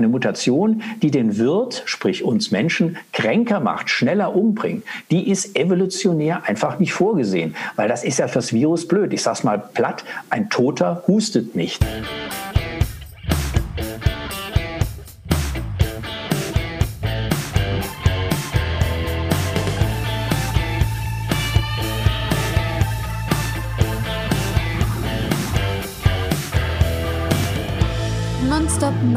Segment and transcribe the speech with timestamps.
[0.00, 6.42] eine Mutation, die den Wirt, sprich uns Menschen, kränker macht, schneller umbringt, die ist evolutionär
[6.46, 7.54] einfach nicht vorgesehen.
[7.76, 9.12] Weil das ist ja fürs Virus blöd.
[9.12, 11.84] Ich sag's mal platt, ein Toter hustet nicht.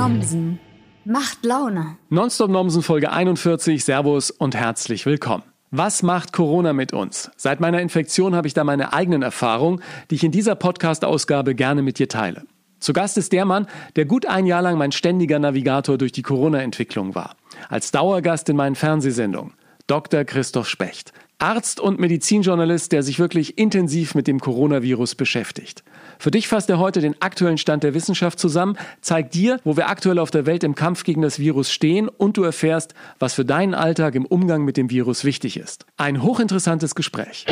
[0.04, 0.73] Nomsen.
[1.06, 1.98] Macht Laune.
[2.08, 3.84] Nonstop Nomsen Folge 41.
[3.84, 5.44] Servus und herzlich willkommen.
[5.70, 7.30] Was macht Corona mit uns?
[7.36, 11.82] Seit meiner Infektion habe ich da meine eigenen Erfahrungen, die ich in dieser Podcast-Ausgabe gerne
[11.82, 12.44] mit dir teile.
[12.80, 16.22] Zu Gast ist der Mann, der gut ein Jahr lang mein ständiger Navigator durch die
[16.22, 17.36] Corona-Entwicklung war.
[17.68, 19.56] Als Dauergast in meinen Fernsehsendungen.
[19.88, 20.24] Dr.
[20.24, 21.12] Christoph Specht.
[21.38, 25.84] Arzt und Medizinjournalist, der sich wirklich intensiv mit dem Coronavirus beschäftigt.
[26.24, 29.90] Für dich fasst er heute den aktuellen Stand der Wissenschaft zusammen, zeigt dir, wo wir
[29.90, 33.44] aktuell auf der Welt im Kampf gegen das Virus stehen und du erfährst, was für
[33.44, 35.86] deinen Alltag im Umgang mit dem Virus wichtig ist.
[35.98, 37.46] Ein hochinteressantes Gespräch.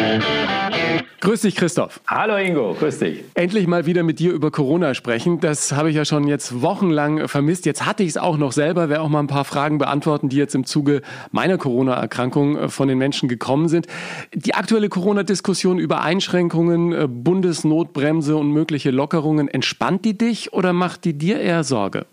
[1.20, 2.00] Grüß dich, Christoph.
[2.08, 3.26] Hallo Ingo, grüß dich.
[3.34, 5.42] Endlich mal wieder mit dir über Corona sprechen.
[5.42, 7.66] Das habe ich ja schon jetzt wochenlang vermisst.
[7.66, 10.38] Jetzt hatte ich es auch noch selber, werde auch mal ein paar Fragen beantworten, die
[10.38, 13.88] jetzt im Zuge meiner Corona-Erkrankung äh, von den Menschen gekommen sind.
[14.34, 21.04] Die aktuelle Corona-Diskussion über Einschränkungen, äh, Bundesnotbremse und mögliche Lockerungen, entspannt die dich oder macht
[21.04, 22.06] die dir eher Sorge?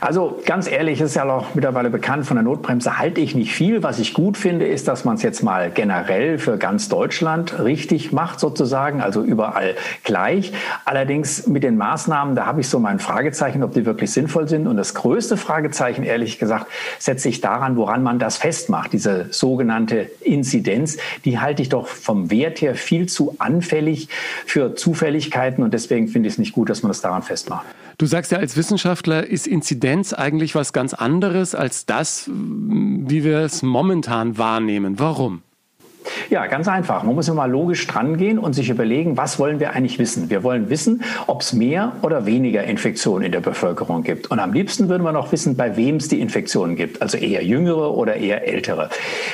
[0.00, 3.82] Also ganz ehrlich, ist ja auch mittlerweile bekannt, von der Notbremse halte ich nicht viel.
[3.82, 8.12] Was ich gut finde, ist, dass man es jetzt mal generell für ganz Deutschland richtig
[8.12, 10.52] macht, sozusagen, also überall gleich.
[10.84, 14.66] Allerdings mit den Maßnahmen, da habe ich so mein Fragezeichen, ob die wirklich sinnvoll sind.
[14.66, 16.66] Und das größte Fragezeichen, ehrlich gesagt,
[16.98, 18.92] setze ich daran, woran man das festmacht.
[18.92, 24.08] Diese sogenannte Inzidenz, die halte ich doch vom Wert her viel zu anfällig
[24.46, 25.64] für Zufälligkeiten.
[25.64, 27.66] Und deswegen finde ich es nicht gut, dass man das daran festmacht.
[27.98, 33.38] Du sagst ja, als Wissenschaftler ist Inzidenz eigentlich was ganz anderes als das, wie wir
[33.38, 34.98] es momentan wahrnehmen.
[34.98, 35.42] Warum?
[36.30, 37.02] Ja, ganz einfach.
[37.02, 40.30] Man muss immer logisch drangehen und sich überlegen, was wollen wir eigentlich wissen?
[40.30, 44.30] Wir wollen wissen, ob es mehr oder weniger Infektionen in der Bevölkerung gibt.
[44.30, 47.44] Und am liebsten würden wir noch wissen, bei wem es die Infektionen gibt, also eher
[47.44, 48.90] jüngere oder eher ältere.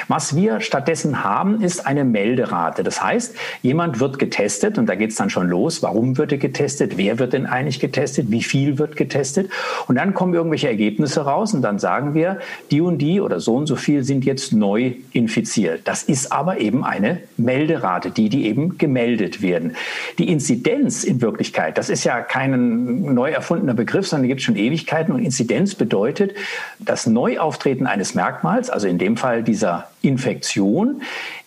[0.08, 2.82] Was wir stattdessen haben, ist eine Melderate.
[2.82, 5.82] Das heißt, jemand wird getestet und da geht es dann schon los.
[5.82, 6.96] Warum wird er getestet?
[6.96, 8.30] Wer wird denn eigentlich getestet?
[8.30, 9.50] Wie viel wird getestet?
[9.88, 12.38] Und dann kommen irgendwelche Ergebnisse raus und dann sagen wir,
[12.70, 15.82] die und die oder so und so viel sind jetzt neu infiziert.
[15.84, 19.76] Das ist aber eben eine Melderate, die, die eben gemeldet werden.
[20.18, 24.56] Die Inzidenz in Wirklichkeit, das ist ja kein neu erfundener Begriff, sondern gibt es schon
[24.56, 25.12] Ewigkeiten.
[25.12, 26.34] Und Inzidenz bedeutet
[26.78, 31.02] das Neuauftreten eines Merkmals, also in dem Fall dieser Infektion,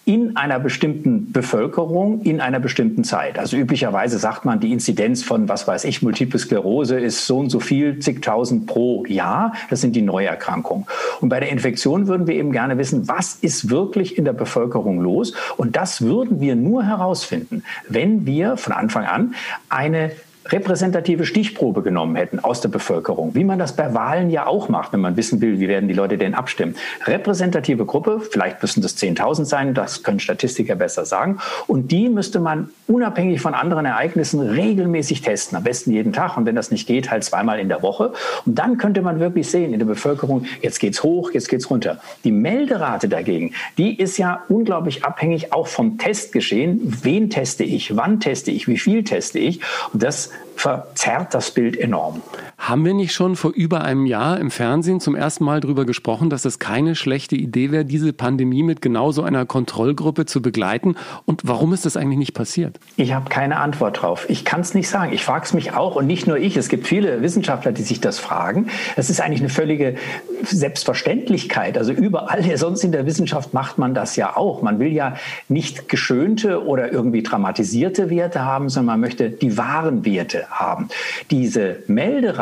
[0.08, 3.38] in einer bestimmten Bevölkerung in einer bestimmten Zeit.
[3.38, 7.50] Also üblicherweise sagt man, die Inzidenz von, was weiß ich, Multiple Sklerose ist so und
[7.50, 9.52] so viel, zigtausend pro Jahr.
[9.70, 10.86] Das sind die Neuerkrankungen.
[11.20, 15.02] Und bei der Infektion würden wir eben gerne wissen, was ist wirklich in der Bevölkerung
[15.02, 15.34] los?
[15.58, 19.36] Und das würden wir nur herausfinden, wenn wir von Anfang an
[19.68, 20.12] eine
[20.52, 24.94] repräsentative Stichprobe genommen hätten aus der Bevölkerung, wie man das bei Wahlen ja auch macht,
[24.94, 26.76] wenn man wissen will, wie werden die Leute denn abstimmen.
[27.06, 31.40] Repräsentative Gruppe, vielleicht müssen das 10.000 sein, das können Statistiker besser sagen.
[31.68, 36.46] Und die müsste man unabhängig von anderen Ereignissen regelmäßig testen, am besten jeden Tag und
[36.46, 38.14] wenn das nicht geht, halt zweimal in der Woche.
[38.46, 42.00] Und dann könnte man wirklich sehen in der Bevölkerung, jetzt geht's hoch, jetzt geht's runter.
[42.24, 46.82] Die Melderate dagegen, die ist ja unglaublich abhängig auch vom Testgeschehen.
[47.04, 47.96] Wen teste ich?
[47.96, 48.68] Wann teste ich?
[48.68, 49.60] Wie viel teste ich?
[49.94, 52.22] Und das verzerrt das Bild enorm.
[52.58, 56.30] Haben wir nicht schon vor über einem Jahr im Fernsehen zum ersten Mal darüber gesprochen,
[56.32, 60.96] dass es keine schlechte Idee wäre, diese Pandemie mit genau so einer Kontrollgruppe zu begleiten?
[61.26, 62.80] Und warum ist das eigentlich nicht passiert?
[62.98, 64.26] Ich habe keine Antwort drauf.
[64.28, 65.14] Ich kann es nicht sagen.
[65.14, 66.58] Ich frage es mich auch und nicht nur ich.
[66.58, 68.68] Es gibt viele Wissenschaftler, die sich das fragen.
[68.96, 69.96] Es ist eigentlich eine völlige
[70.44, 71.78] Selbstverständlichkeit.
[71.78, 74.64] Also überall sonst in der Wissenschaft macht man das ja auch.
[74.64, 75.16] Man will ja
[75.48, 80.90] nicht geschönte oder irgendwie dramatisierte Werte haben, sondern man möchte die wahren Werte haben.
[81.30, 81.78] Diese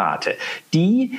[0.06, 0.36] Melderate,
[0.74, 1.12] die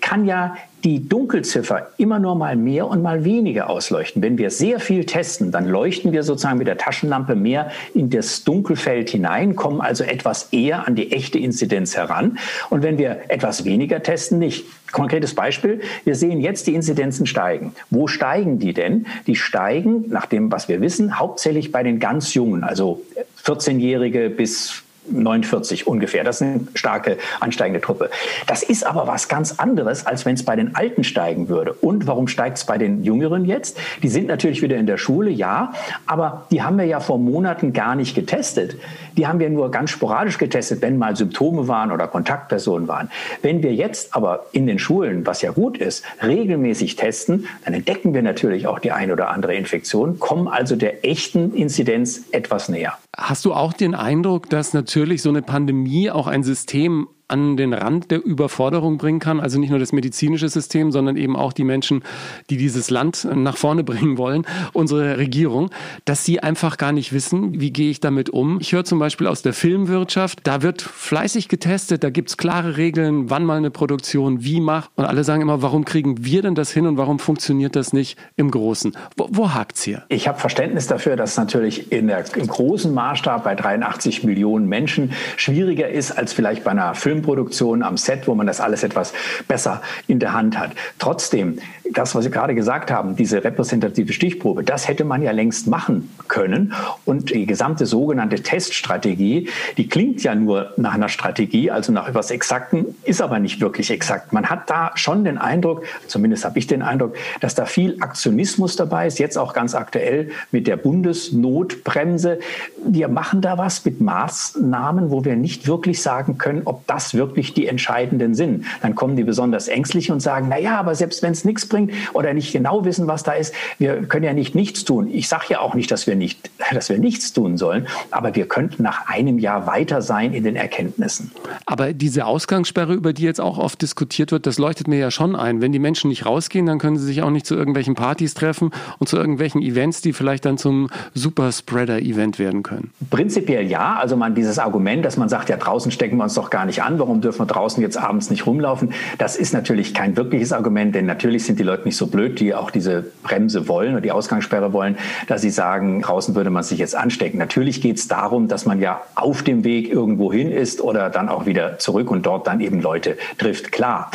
[0.00, 4.22] kann ja die Dunkelziffer immer nur mal mehr und mal weniger ausleuchten.
[4.22, 8.44] Wenn wir sehr viel testen, dann leuchten wir sozusagen mit der Taschenlampe mehr in das
[8.44, 12.38] Dunkelfeld hinein, kommen also etwas eher an die echte Inzidenz heran.
[12.70, 14.64] Und wenn wir etwas weniger testen, nicht.
[14.92, 17.74] Konkretes Beispiel, wir sehen jetzt die Inzidenzen steigen.
[17.90, 19.06] Wo steigen die denn?
[19.26, 23.02] Die steigen, nach dem, was wir wissen, hauptsächlich bei den ganz Jungen, also
[23.44, 24.82] 14-Jährige bis
[25.12, 26.24] 49 ungefähr.
[26.24, 28.10] Das ist eine starke ansteigende Truppe.
[28.46, 31.72] Das ist aber was ganz anderes, als wenn es bei den Alten steigen würde.
[31.72, 33.78] Und warum steigt es bei den Jüngeren jetzt?
[34.02, 35.72] Die sind natürlich wieder in der Schule, ja,
[36.06, 38.76] aber die haben wir ja vor Monaten gar nicht getestet.
[39.16, 43.10] Die haben wir nur ganz sporadisch getestet, wenn mal Symptome waren oder Kontaktpersonen waren.
[43.42, 48.14] Wenn wir jetzt aber in den Schulen, was ja gut ist, regelmäßig testen, dann entdecken
[48.14, 52.98] wir natürlich auch die eine oder andere Infektion, kommen also der echten Inzidenz etwas näher.
[53.16, 57.72] Hast du auch den Eindruck, dass natürlich so eine Pandemie auch ein System an den
[57.72, 59.40] Rand der Überforderung bringen kann.
[59.40, 62.02] Also nicht nur das medizinische System, sondern eben auch die Menschen,
[62.50, 65.70] die dieses Land nach vorne bringen wollen, unsere Regierung,
[66.04, 68.58] dass sie einfach gar nicht wissen, wie gehe ich damit um.
[68.60, 72.76] Ich höre zum Beispiel aus der Filmwirtschaft, da wird fleißig getestet, da gibt es klare
[72.76, 74.90] Regeln, wann mal eine Produktion wie macht.
[74.96, 78.18] Und alle sagen immer, warum kriegen wir denn das hin und warum funktioniert das nicht
[78.36, 78.96] im Großen?
[79.16, 80.04] Wo, wo es hier?
[80.08, 85.12] Ich habe Verständnis dafür, dass natürlich in der, im großen Maßstab bei 83 Millionen Menschen
[85.36, 89.12] schwieriger ist als vielleicht bei einer Film Filmproduktion am Set, wo man das alles etwas
[89.46, 90.72] besser in der Hand hat.
[90.98, 91.58] Trotzdem,
[91.92, 96.10] das, was Sie gerade gesagt haben, diese repräsentative Stichprobe, das hätte man ja längst machen
[96.28, 96.72] können.
[97.04, 102.30] Und die gesamte sogenannte Teststrategie, die klingt ja nur nach einer Strategie, also nach etwas
[102.30, 104.32] Exakten, ist aber nicht wirklich exakt.
[104.32, 108.76] Man hat da schon den Eindruck, zumindest habe ich den Eindruck, dass da viel Aktionismus
[108.76, 112.38] dabei ist, jetzt auch ganz aktuell mit der Bundesnotbremse.
[112.84, 117.54] Wir machen da was mit Maßnahmen, wo wir nicht wirklich sagen können, ob das wirklich
[117.54, 118.64] die entscheidenden sind.
[118.82, 121.92] Dann kommen die besonders ängstlich und sagen, na ja, aber selbst wenn es nichts bringt
[122.12, 125.08] oder nicht genau wissen, was da ist, wir können ja nicht nichts tun.
[125.12, 128.46] Ich sage ja auch nicht, dass wir nicht, dass wir nichts tun sollen, aber wir
[128.46, 131.30] könnten nach einem Jahr weiter sein in den Erkenntnissen.
[131.66, 135.36] Aber diese Ausgangssperre, über die jetzt auch oft diskutiert wird, das leuchtet mir ja schon
[135.36, 135.60] ein.
[135.60, 138.70] Wenn die Menschen nicht rausgehen, dann können sie sich auch nicht zu irgendwelchen Partys treffen
[138.98, 142.90] und zu irgendwelchen Events, die vielleicht dann zum Superspreader-Event werden können.
[143.10, 143.96] Prinzipiell ja.
[143.96, 146.82] Also man dieses Argument, dass man sagt, ja draußen stecken wir uns doch gar nicht
[146.82, 148.92] an, warum dürfen wir draußen jetzt abends nicht rumlaufen?
[149.18, 152.54] Das ist natürlich kein wirkliches Argument, denn natürlich sind die Leute nicht so blöd, die
[152.54, 156.78] auch diese Bremse wollen oder die Ausgangssperre wollen, dass sie sagen, draußen würde man sich
[156.78, 157.38] jetzt anstecken.
[157.38, 161.28] Natürlich geht es darum, dass man ja auf dem Weg irgendwo hin ist oder dann
[161.28, 163.72] auch wieder zurück und dort dann eben Leute trifft.
[163.72, 164.10] Klar.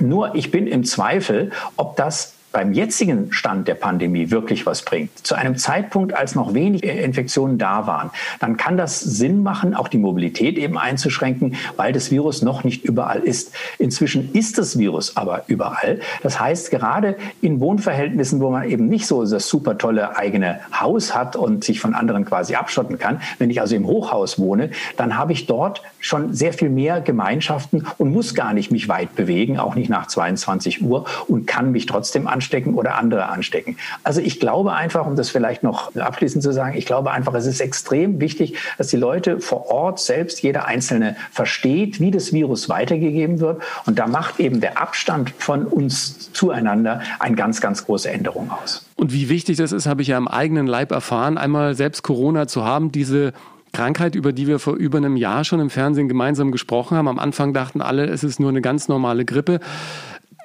[0.00, 5.26] Nur ich bin im Zweifel, ob das beim jetzigen Stand der Pandemie wirklich was bringt,
[5.26, 8.10] zu einem Zeitpunkt, als noch wenig Infektionen da waren,
[8.40, 12.84] dann kann das Sinn machen, auch die Mobilität eben einzuschränken, weil das Virus noch nicht
[12.84, 13.52] überall ist.
[13.78, 16.00] Inzwischen ist das Virus aber überall.
[16.22, 21.14] Das heißt, gerade in Wohnverhältnissen, wo man eben nicht so das super tolle eigene Haus
[21.14, 25.16] hat und sich von anderen quasi abschotten kann, wenn ich also im Hochhaus wohne, dann
[25.16, 29.58] habe ich dort schon sehr viel mehr Gemeinschaften und muss gar nicht mich weit bewegen,
[29.58, 33.76] auch nicht nach 22 Uhr und kann mich trotzdem an anstecken oder andere anstecken.
[34.02, 37.44] Also ich glaube einfach, um das vielleicht noch abschließend zu sagen, ich glaube einfach, es
[37.44, 42.70] ist extrem wichtig, dass die Leute vor Ort selbst, jeder Einzelne versteht, wie das Virus
[42.70, 43.60] weitergegeben wird.
[43.84, 48.86] Und da macht eben der Abstand von uns zueinander eine ganz, ganz große Änderung aus.
[48.96, 52.46] Und wie wichtig das ist, habe ich ja am eigenen Leib erfahren, einmal selbst Corona
[52.46, 53.34] zu haben, diese
[53.72, 57.08] Krankheit, über die wir vor über einem Jahr schon im Fernsehen gemeinsam gesprochen haben.
[57.08, 59.60] Am Anfang dachten alle, es ist nur eine ganz normale Grippe.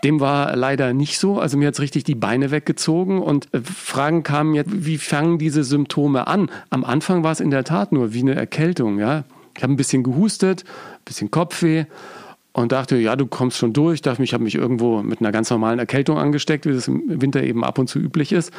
[0.06, 1.40] Dem war leider nicht so.
[1.40, 5.40] Also mir hat es richtig die Beine weggezogen und äh, Fragen kamen jetzt, wie fangen
[5.40, 6.52] diese Symptome an?
[6.70, 9.00] Am Anfang war es in der Tat nur wie eine Erkältung.
[9.00, 9.24] Ja?
[9.58, 11.86] Ich habe ein bisschen gehustet, ein bisschen Kopfweh
[12.54, 14.02] und dachte, ja, du kommst schon durch.
[14.04, 17.64] Ich habe mich irgendwo mit einer ganz normalen Erkältung angesteckt, wie das im Winter eben
[17.64, 18.52] ab und zu üblich ist.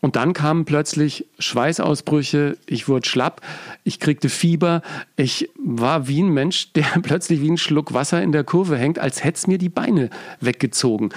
[0.00, 3.40] Und dann kamen plötzlich Schweißausbrüche, ich wurde schlapp,
[3.84, 4.82] ich kriegte Fieber,
[5.16, 8.98] ich war wie ein Mensch, der plötzlich wie ein Schluck Wasser in der Kurve hängt,
[8.98, 10.10] als hätte es mir die Beine
[10.40, 11.10] weggezogen.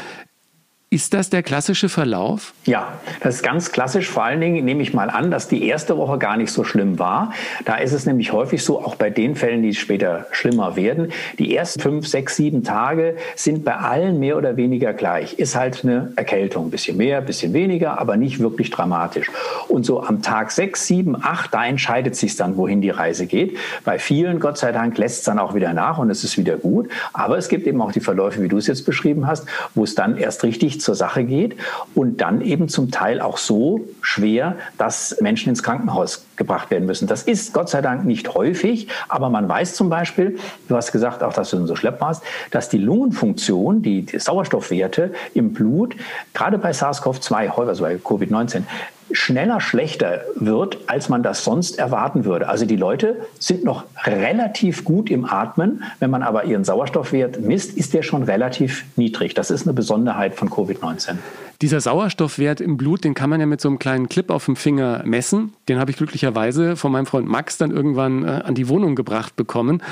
[0.93, 2.53] Ist das der klassische Verlauf?
[2.65, 4.09] Ja, das ist ganz klassisch.
[4.09, 6.99] Vor allen Dingen nehme ich mal an, dass die erste Woche gar nicht so schlimm
[6.99, 7.31] war.
[7.63, 11.55] Da ist es nämlich häufig so, auch bei den Fällen, die später schlimmer werden, die
[11.55, 15.35] ersten fünf, sechs, sieben Tage sind bei allen mehr oder weniger gleich.
[15.35, 19.31] Ist halt eine Erkältung, ein bisschen mehr, ein bisschen weniger, aber nicht wirklich dramatisch.
[19.69, 23.57] Und so am Tag sechs, sieben, acht, da entscheidet sich dann, wohin die Reise geht.
[23.85, 26.57] Bei vielen, Gott sei Dank, lässt es dann auch wieder nach und es ist wieder
[26.57, 26.89] gut.
[27.13, 29.95] Aber es gibt eben auch die Verläufe, wie du es jetzt beschrieben hast, wo es
[29.95, 31.55] dann erst richtig zur Sache geht
[31.95, 37.07] und dann eben zum Teil auch so schwer, dass Menschen ins Krankenhaus gebracht werden müssen.
[37.07, 41.21] Das ist Gott sei Dank nicht häufig, aber man weiß zum Beispiel, du hast gesagt,
[41.21, 45.95] auch dass du so schlepp warst, dass die Lungenfunktion, die, die Sauerstoffwerte im Blut,
[46.33, 48.63] gerade bei SARS-CoV-2, also bei Covid-19,
[49.11, 52.47] schneller schlechter wird, als man das sonst erwarten würde.
[52.47, 55.83] Also die Leute sind noch relativ gut im Atmen.
[55.99, 59.33] Wenn man aber ihren Sauerstoffwert misst, ist der schon relativ niedrig.
[59.33, 61.17] Das ist eine Besonderheit von Covid-19.
[61.61, 64.55] Dieser Sauerstoffwert im Blut, den kann man ja mit so einem kleinen Clip auf dem
[64.55, 65.53] Finger messen.
[65.69, 69.35] Den habe ich glücklicherweise von meinem Freund Max dann irgendwann äh, an die Wohnung gebracht
[69.35, 69.83] bekommen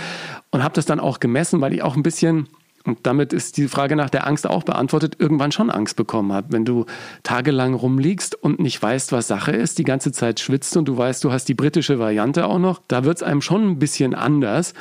[0.50, 2.48] und habe das dann auch gemessen, weil ich auch ein bisschen
[2.86, 6.54] und damit ist die Frage nach der Angst auch beantwortet, irgendwann schon Angst bekommen habe.
[6.54, 6.86] Wenn du
[7.24, 11.24] tagelang rumliegst und nicht weißt, was Sache ist, die ganze Zeit schwitzt und du weißt,
[11.24, 14.74] du hast die britische Variante auch noch, da wird es einem schon ein bisschen anders.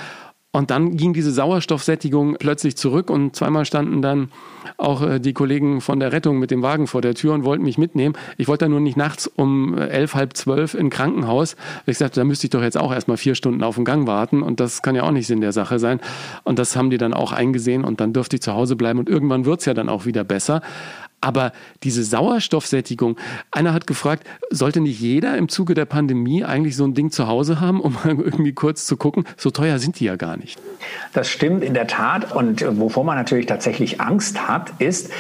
[0.51, 4.31] Und dann ging diese Sauerstoffsättigung plötzlich zurück und zweimal standen dann
[4.79, 7.65] auch äh, die Kollegen von der Rettung mit dem Wagen vor der Tür und wollten
[7.65, 8.17] mich mitnehmen.
[8.39, 11.55] Ich wollte dann nur nicht nachts um äh, elf, halb zwölf in Krankenhaus.
[11.85, 14.43] Ich sagte, da müsste ich doch jetzt auch erstmal vier Stunden auf den Gang warten
[14.43, 16.01] und das kann ja auch nicht Sinn der Sache sein.
[16.45, 19.11] Und das haben die dann auch eingesehen und dann durfte ich zu Hause bleiben und
[19.11, 20.63] irgendwann wird es ja dann auch wieder besser.
[21.21, 23.17] Aber diese Sauerstoffsättigung,
[23.51, 27.27] einer hat gefragt, sollte nicht jeder im Zuge der Pandemie eigentlich so ein Ding zu
[27.27, 29.25] Hause haben, um irgendwie kurz zu gucken?
[29.37, 30.59] So teuer sind die ja gar nicht.
[31.13, 32.33] Das stimmt in der Tat.
[32.33, 35.11] Und wovor man natürlich tatsächlich Angst hat, ist,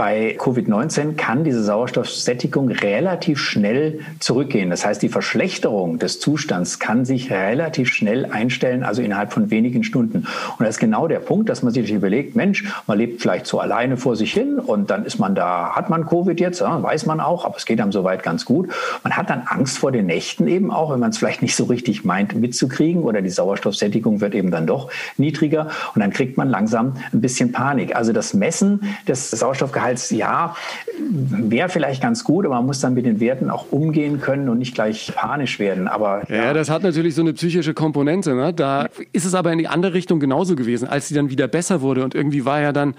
[0.00, 4.70] bei Covid-19 kann diese Sauerstoffsättigung relativ schnell zurückgehen.
[4.70, 9.84] Das heißt, die Verschlechterung des Zustands kann sich relativ schnell einstellen, also innerhalb von wenigen
[9.84, 10.26] Stunden.
[10.56, 13.60] Und das ist genau der Punkt, dass man sich überlegt, Mensch, man lebt vielleicht so
[13.60, 17.20] alleine vor sich hin und dann ist man da, hat man Covid jetzt, weiß man
[17.20, 18.70] auch, aber es geht einem soweit ganz gut.
[19.04, 21.64] Man hat dann Angst vor den Nächten eben auch, wenn man es vielleicht nicht so
[21.64, 26.48] richtig meint mitzukriegen oder die Sauerstoffsättigung wird eben dann doch niedriger und dann kriegt man
[26.48, 27.94] langsam ein bisschen Panik.
[27.96, 30.54] Also das Messen des Sauerstoffgehalts als ja,
[30.98, 34.58] wäre vielleicht ganz gut, aber man muss dann mit den Werten auch umgehen können und
[34.58, 35.88] nicht gleich panisch werden.
[35.88, 38.34] Aber ja, ja das hat natürlich so eine psychische Komponente.
[38.34, 38.52] Ne?
[38.54, 41.80] Da ist es aber in die andere Richtung genauso gewesen, als sie dann wieder besser
[41.80, 42.94] wurde und irgendwie war ja dann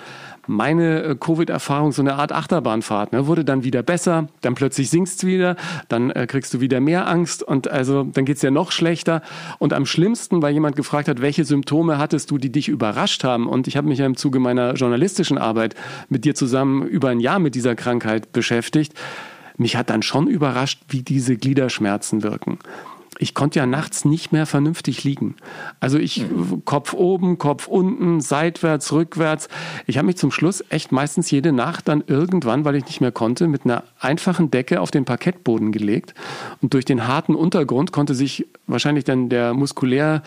[0.48, 3.14] meine äh, Covid-Erfahrung so eine Art Achterbahnfahrt.
[3.14, 3.28] Ne?
[3.28, 5.56] Wurde dann wieder besser, dann plötzlich sinkst wieder,
[5.90, 9.22] dann äh, kriegst du wieder mehr Angst und also dann geht's ja noch schlechter.
[9.60, 13.48] Und am schlimmsten, weil jemand gefragt hat, welche Symptome hattest du, die dich überrascht haben?
[13.48, 15.76] Und ich habe mich ja im Zuge meiner journalistischen Arbeit
[16.10, 18.94] mit dir zusammen über ein Jahr mit dieser Krankheit beschäftigt.
[19.58, 22.58] Mich hat dann schon überrascht, wie diese Gliederschmerzen wirken
[23.22, 25.36] ich konnte ja nachts nicht mehr vernünftig liegen.
[25.80, 26.66] Also ich mhm.
[26.66, 29.48] Kopf oben, Kopf unten, seitwärts, rückwärts.
[29.86, 33.12] Ich habe mich zum Schluss echt meistens jede Nacht dann irgendwann, weil ich nicht mehr
[33.12, 36.16] konnte, mit einer einfachen Decke auf den Parkettboden gelegt
[36.64, 40.24] und durch den harten Untergrund konnte sich wahrscheinlich dann der muskulär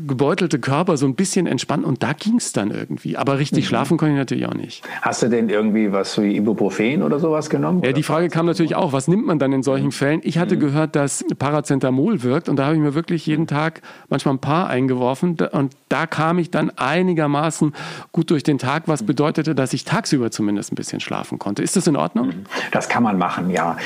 [0.00, 3.16] gebeutelte Körper so ein bisschen entspannen und da ging es dann irgendwie.
[3.16, 3.68] Aber richtig mhm.
[3.68, 4.82] schlafen konnte ich natürlich auch nicht.
[5.02, 7.84] Hast du denn irgendwie was wie Ibuprofen oder sowas genommen?
[7.84, 9.92] Ja, die Frage kam natürlich auch, was nimmt man dann in solchen mhm.
[9.92, 10.20] Fällen?
[10.24, 10.60] Ich hatte mhm.
[10.60, 14.38] gehört, dass Paracetamol wirkt gewirkt und da habe ich mir wirklich jeden Tag manchmal ein
[14.38, 17.74] paar eingeworfen und da kam ich dann einigermaßen
[18.12, 21.62] gut durch den Tag, was bedeutete, dass ich tagsüber zumindest ein bisschen schlafen konnte.
[21.62, 22.28] Ist das in Ordnung?
[22.28, 22.44] Mhm.
[22.70, 23.76] Das kann man machen, ja.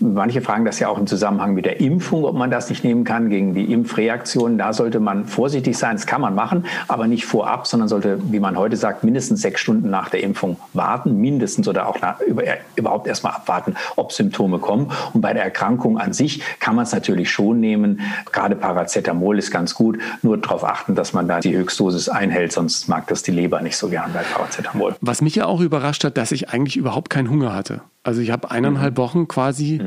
[0.00, 3.02] Manche fragen das ja auch im Zusammenhang mit der Impfung, ob man das nicht nehmen
[3.02, 4.58] kann gegen die Impfreaktionen.
[4.58, 5.96] Da sollte man vorsichtig sein.
[5.96, 9.60] Das kann man machen, aber nicht vorab, sondern sollte, wie man heute sagt, mindestens sechs
[9.60, 12.44] Stunden nach der Impfung warten, mindestens oder auch nach, über,
[12.76, 14.92] überhaupt erstmal abwarten, ob Symptome kommen.
[15.12, 17.95] Und bei der Erkrankung an sich kann man es natürlich schon nehmen,
[18.32, 19.98] Gerade Paracetamol ist ganz gut.
[20.22, 23.76] Nur darauf achten, dass man da die Höchstdosis einhält, sonst mag das die Leber nicht
[23.76, 24.96] so gern bei Paracetamol.
[25.00, 27.82] Was mich ja auch überrascht hat, dass ich eigentlich überhaupt keinen Hunger hatte.
[28.02, 28.98] Also ich habe eineinhalb mhm.
[28.98, 29.80] Wochen quasi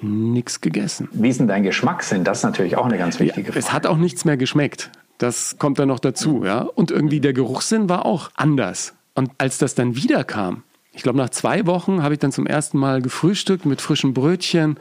[0.00, 0.32] mhm.
[0.32, 1.08] nichts gegessen.
[1.12, 2.24] Wie ist denn dein Geschmackssinn?
[2.24, 3.58] Das ist natürlich auch eine ganz wichtige Frage.
[3.58, 4.90] Es hat auch nichts mehr geschmeckt.
[5.18, 6.44] Das kommt dann noch dazu, mhm.
[6.44, 6.60] ja.
[6.60, 8.94] Und irgendwie der Geruchssinn war auch anders.
[9.14, 10.62] Und als das dann wieder kam,
[10.94, 14.76] ich glaube, nach zwei Wochen habe ich dann zum ersten Mal gefrühstückt mit frischen Brötchen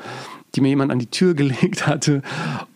[0.55, 2.21] die mir jemand an die Tür gelegt hatte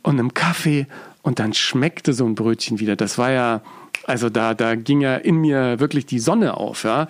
[0.02, 0.88] und einem Kaffee
[1.22, 2.96] und dann schmeckte so ein Brötchen wieder.
[2.96, 3.62] Das war ja,
[4.06, 6.84] also da, da ging ja in mir wirklich die Sonne auf.
[6.84, 7.08] Ja.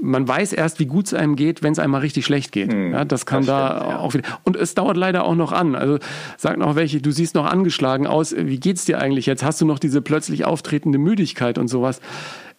[0.00, 2.72] Man weiß erst, wie gut es einem geht, wenn es einem mal richtig schlecht geht.
[2.72, 3.98] Mm, ja, das kann das da stimmt, ja.
[3.98, 4.28] auch wieder.
[4.44, 5.74] Und es dauert leider auch noch an.
[5.74, 5.98] Also
[6.36, 8.32] sag noch welche, du siehst noch angeschlagen aus.
[8.36, 9.42] Wie geht's dir eigentlich jetzt?
[9.42, 12.00] Hast du noch diese plötzlich auftretende Müdigkeit und sowas?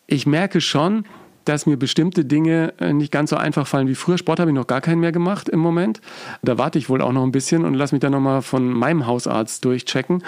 [0.06, 1.06] Ich merke schon,
[1.46, 4.18] dass mir bestimmte Dinge äh, nicht ganz so einfach fallen wie früher.
[4.18, 6.02] Sport habe ich noch gar keinen mehr gemacht im Moment.
[6.42, 9.06] Da warte ich wohl auch noch ein bisschen und lasse mich dann nochmal von meinem
[9.06, 10.24] Hausarzt durchchecken.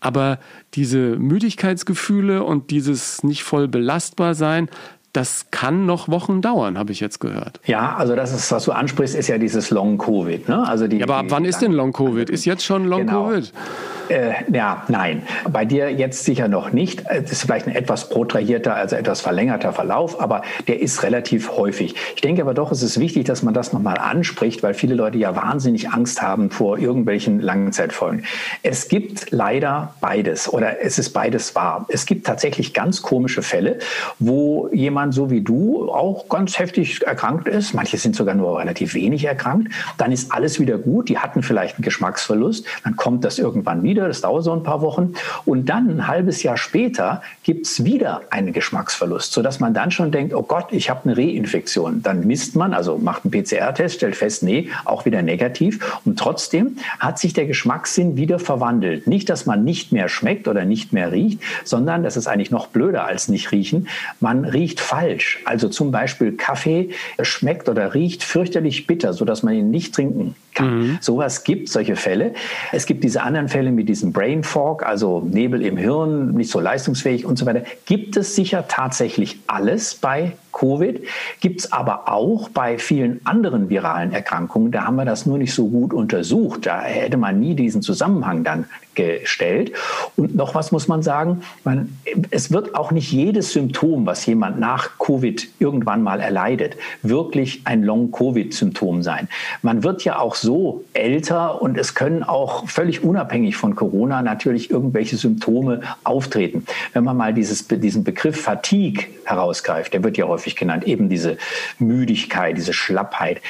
[0.00, 0.38] Aber
[0.74, 4.68] diese Müdigkeitsgefühle und dieses nicht voll belastbar sein,
[5.16, 7.60] das kann noch Wochen dauern, habe ich jetzt gehört.
[7.64, 10.48] Ja, also das ist, was du ansprichst, ist ja dieses Long-Covid.
[10.48, 10.68] Ne?
[10.68, 12.28] Also die, ja, aber die, wann ist denn Long-Covid?
[12.28, 13.52] Ist jetzt schon Long-Covid?
[13.52, 13.64] Genau.
[14.08, 15.22] Äh, ja, nein.
[15.50, 17.04] Bei dir jetzt sicher noch nicht.
[17.06, 21.94] Das ist vielleicht ein etwas protrahierter, also etwas verlängerter Verlauf, aber der ist relativ häufig.
[22.14, 25.18] Ich denke aber doch, es ist wichtig, dass man das nochmal anspricht, weil viele Leute
[25.18, 28.24] ja wahnsinnig Angst haben vor irgendwelchen Langzeitfolgen.
[28.62, 31.86] Es gibt leider beides oder es ist beides wahr.
[31.88, 33.78] Es gibt tatsächlich ganz komische Fälle,
[34.18, 38.58] wo jemand jemand so wie du auch ganz heftig erkrankt ist, manche sind sogar nur
[38.58, 41.08] relativ wenig erkrankt, dann ist alles wieder gut.
[41.08, 44.80] Die hatten vielleicht einen Geschmacksverlust, dann kommt das irgendwann wieder, das dauert so ein paar
[44.80, 45.14] Wochen.
[45.44, 50.10] Und dann ein halbes Jahr später gibt es wieder einen Geschmacksverlust, sodass man dann schon
[50.10, 52.02] denkt, oh Gott, ich habe eine Reinfektion.
[52.02, 56.00] Dann misst man, also macht einen PCR-Test, stellt fest, nee, auch wieder negativ.
[56.04, 59.06] Und trotzdem hat sich der Geschmackssinn wieder verwandelt.
[59.06, 62.68] Nicht, dass man nicht mehr schmeckt oder nicht mehr riecht, sondern das ist eigentlich noch
[62.68, 63.88] blöder als nicht riechen.
[64.20, 65.40] Man riecht falsch.
[65.44, 70.78] Also zum Beispiel Kaffee schmeckt oder riecht fürchterlich bitter, sodass man ihn nicht trinken kann.
[70.78, 70.98] Mhm.
[71.00, 72.34] Sowas gibt, solche Fälle.
[72.72, 76.58] Es gibt diese anderen Fälle mit diesem Brain Fog, also Nebel im Hirn, nicht so
[76.58, 77.62] leistungsfähig und so weiter.
[77.84, 81.02] Gibt es sicher tatsächlich alles bei Covid,
[81.40, 84.72] gibt es aber auch bei vielen anderen viralen Erkrankungen.
[84.72, 86.64] Da haben wir das nur nicht so gut untersucht.
[86.64, 89.72] Da hätte man nie diesen Zusammenhang dann gestellt.
[90.16, 91.98] Und noch was muss man sagen, man,
[92.30, 97.82] es wird auch nicht jedes Symptom, was jemand nach Covid irgendwann mal erleidet, wirklich ein
[97.82, 99.28] Long-Covid-Symptom sein.
[99.60, 104.70] Man wird ja auch so älter und es können auch völlig unabhängig von Corona natürlich
[104.70, 106.64] irgendwelche Symptome auftreten.
[106.94, 111.08] Wenn man mal dieses, diesen Begriff Fatigue herausgreift, der wird ja häufig häufig genannt, eben
[111.08, 111.38] diese
[111.78, 113.40] Müdigkeit, diese Schlappheit.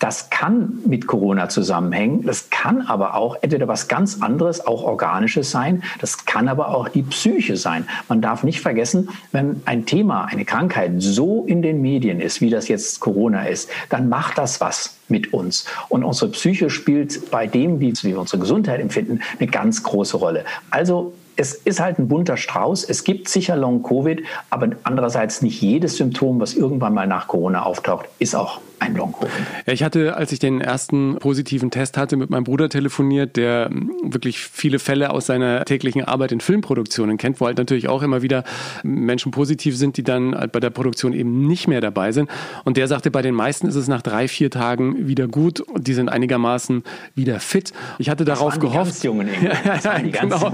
[0.00, 2.22] Das kann mit Corona zusammenhängen.
[2.22, 5.82] Das kann aber auch entweder was ganz anderes, auch organisches sein.
[6.00, 7.86] Das kann aber auch die Psyche sein.
[8.08, 12.48] Man darf nicht vergessen, wenn ein Thema, eine Krankheit so in den Medien ist, wie
[12.48, 15.66] das jetzt Corona ist, dann macht das was mit uns.
[15.90, 20.46] Und unsere Psyche spielt bei dem, wie wir unsere Gesundheit empfinden, eine ganz große Rolle.
[20.70, 22.84] Also es ist halt ein bunter Strauß.
[22.84, 28.06] Es gibt sicher Long-Covid, aber andererseits nicht jedes Symptom, was irgendwann mal nach Corona auftaucht,
[28.18, 29.30] ist auch ein Long-Covid.
[29.66, 33.70] Ja, ich hatte, als ich den ersten positiven Test hatte, mit meinem Bruder telefoniert, der
[34.02, 38.22] wirklich viele Fälle aus seiner täglichen Arbeit in Filmproduktionen kennt, wo halt natürlich auch immer
[38.22, 38.42] wieder
[38.82, 42.30] Menschen positiv sind, die dann halt bei der Produktion eben nicht mehr dabei sind.
[42.64, 45.86] Und der sagte, bei den meisten ist es nach drei, vier Tagen wieder gut und
[45.86, 46.82] die sind einigermaßen
[47.14, 47.72] wieder fit.
[47.98, 49.04] Ich hatte darauf das gehofft.
[49.04, 50.52] Jungen ja, ja, ja, genau.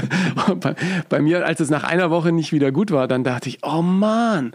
[0.60, 0.74] bei,
[1.08, 3.82] bei mir, als es nach einer Woche nicht wieder gut war, dann dachte ich, oh
[3.82, 4.52] Mann,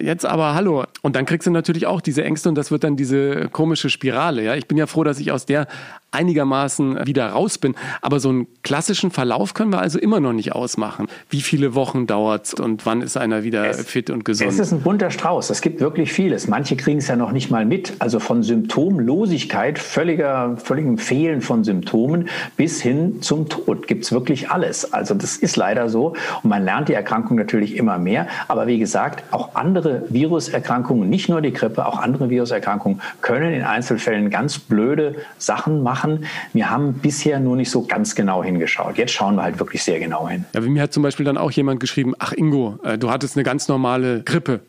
[0.00, 0.84] jetzt aber hallo.
[1.02, 4.42] Und dann kriegst du natürlich auch diese Ängste und das wird dann diese komische Spirale.
[4.42, 5.66] Ja, ich bin ja froh, dass ich aus der
[6.10, 7.74] einigermaßen wieder raus bin.
[8.00, 11.06] Aber so einen klassischen Verlauf können wir also immer noch nicht ausmachen.
[11.28, 14.50] Wie viele Wochen dauert es und wann ist einer wieder es, fit und gesund?
[14.50, 15.50] Es ist ein bunter Strauß.
[15.50, 16.48] Es gibt wirklich vieles.
[16.48, 17.94] Manche kriegen es ja noch nicht mal mit.
[17.98, 24.50] Also von Symptomlosigkeit, völliger, völligem Fehlen von Symptomen bis hin zum Tod gibt es wirklich
[24.50, 24.92] alles.
[24.92, 26.14] Also das ist leider so.
[26.42, 28.28] Und man lernt die Erkrankung natürlich immer mehr.
[28.48, 33.62] Aber wie gesagt, auch andere Viruserkrankungen, nicht nur die Grippe, auch andere Viruserkrankungen können in
[33.62, 36.24] Einzelfällen ganz blöde Sachen machen machen.
[36.52, 38.98] Wir haben bisher nur nicht so ganz genau hingeschaut.
[38.98, 40.44] Jetzt schauen wir halt wirklich sehr genau hin.
[40.54, 43.36] Ja, wie mir hat zum Beispiel dann auch jemand geschrieben, ach Ingo, äh, du hattest
[43.36, 44.60] eine ganz normale Grippe.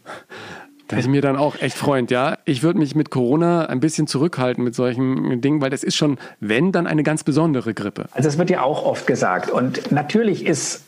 [0.88, 2.40] Da ist mir dann auch echt Freund, ja.
[2.46, 6.18] Ich würde mich mit Corona ein bisschen zurückhalten mit solchen Dingen, weil das ist schon,
[6.40, 8.06] wenn, dann eine ganz besondere Grippe.
[8.14, 9.52] Also das wird ja auch oft gesagt.
[9.52, 10.84] Und natürlich ist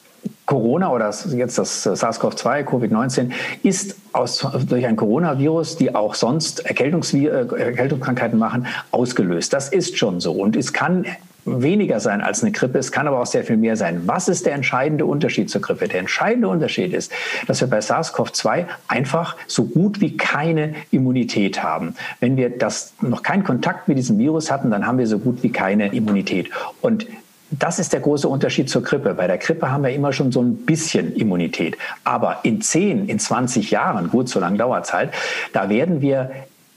[0.46, 3.32] Corona oder jetzt das SARS-CoV-2, Covid-19,
[3.64, 9.54] ist aus, durch ein Coronavirus, die auch sonst äh, Erkältungskrankheiten machen, ausgelöst.
[9.54, 10.34] Das ist schon so.
[10.34, 11.06] Und es kann
[11.46, 14.04] weniger sein als eine Grippe, es kann aber auch sehr viel mehr sein.
[14.06, 15.88] Was ist der entscheidende Unterschied zur Grippe?
[15.88, 17.12] Der entscheidende Unterschied ist,
[17.48, 21.96] dass wir bei SARS-CoV-2 einfach so gut wie keine Immunität haben.
[22.20, 25.42] Wenn wir das noch keinen Kontakt mit diesem Virus hatten, dann haben wir so gut
[25.44, 26.50] wie keine Immunität.
[26.82, 27.08] Und
[27.52, 29.14] das ist der große Unterschied zur Grippe.
[29.14, 31.78] Bei der Grippe haben wir immer schon so ein bisschen Immunität.
[32.04, 35.12] Aber in 10, in 20 Jahren, gut, so lange dauert es halt,
[35.54, 36.32] da werden wir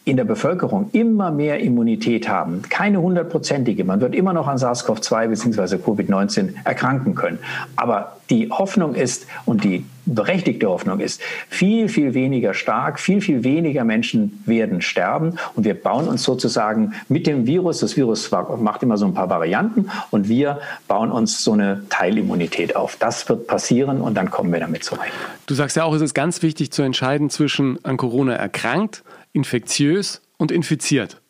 [0.04, 5.28] in der Bevölkerung immer mehr Immunität haben, keine hundertprozentige, man wird immer noch an SARS-CoV-2
[5.28, 5.76] bzw.
[5.76, 7.38] Covid-19 erkranken können.
[7.76, 13.44] Aber die Hoffnung ist und die berechtigte Hoffnung ist, viel, viel weniger stark, viel, viel
[13.44, 18.82] weniger Menschen werden sterben und wir bauen uns sozusagen mit dem Virus, das Virus macht
[18.82, 22.96] immer so ein paar Varianten und wir bauen uns so eine Teilimmunität auf.
[22.96, 25.12] Das wird passieren und dann kommen wir damit zurecht.
[25.46, 29.02] Du sagst ja auch, es ist ganz wichtig zu entscheiden zwischen an Corona erkrankt
[29.34, 31.20] infektiös und infiziert.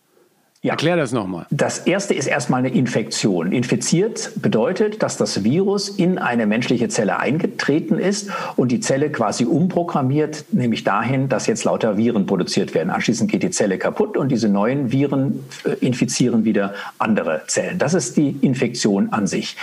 [0.64, 0.70] Ja.
[0.70, 1.44] Erklär das nochmal.
[1.50, 3.52] Das erste ist erstmal eine Infektion.
[3.52, 9.44] Infiziert bedeutet, dass das Virus in eine menschliche Zelle eingetreten ist und die Zelle quasi
[9.44, 12.88] umprogrammiert, nämlich dahin, dass jetzt lauter Viren produziert werden.
[12.88, 17.78] Anschließend geht die Zelle kaputt und diese neuen Viren äh, infizieren wieder andere Zellen.
[17.78, 19.58] Das ist die Infektion an sich.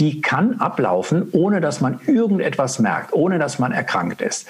[0.00, 4.46] Die kann ablaufen, ohne dass man irgendetwas merkt, ohne dass man erkrankt ist.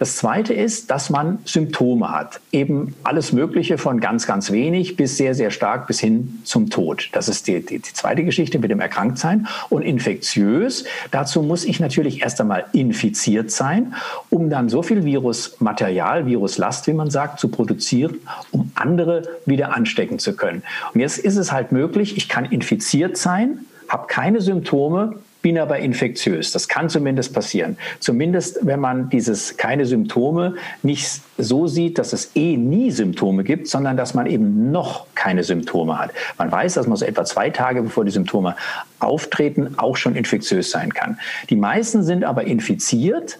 [0.00, 2.40] Das zweite ist, dass man Symptome hat.
[2.52, 6.70] Eben alles Mögliche von ganz, ganz wenig bis sehr, sehr sehr stark bis hin zum
[6.70, 7.08] Tod.
[7.12, 9.46] Das ist die, die, die zweite Geschichte mit dem Erkranktsein.
[9.68, 13.94] Und infektiös, dazu muss ich natürlich erst einmal infiziert sein,
[14.28, 18.16] um dann so viel Virusmaterial, Viruslast, wie man sagt, zu produzieren,
[18.50, 20.64] um andere wieder anstecken zu können.
[20.92, 25.14] Und jetzt ist es halt möglich, ich kann infiziert sein, habe keine Symptome,
[25.46, 26.50] bin aber infektiös.
[26.50, 27.78] Das kann zumindest passieren.
[28.00, 33.68] Zumindest, wenn man dieses keine Symptome nicht so sieht, dass es eh nie Symptome gibt,
[33.68, 36.10] sondern dass man eben noch keine Symptome hat.
[36.36, 38.56] Man weiß, dass man so etwa zwei Tage bevor die Symptome
[38.98, 41.20] auftreten, auch schon infektiös sein kann.
[41.48, 43.38] Die meisten sind aber infiziert,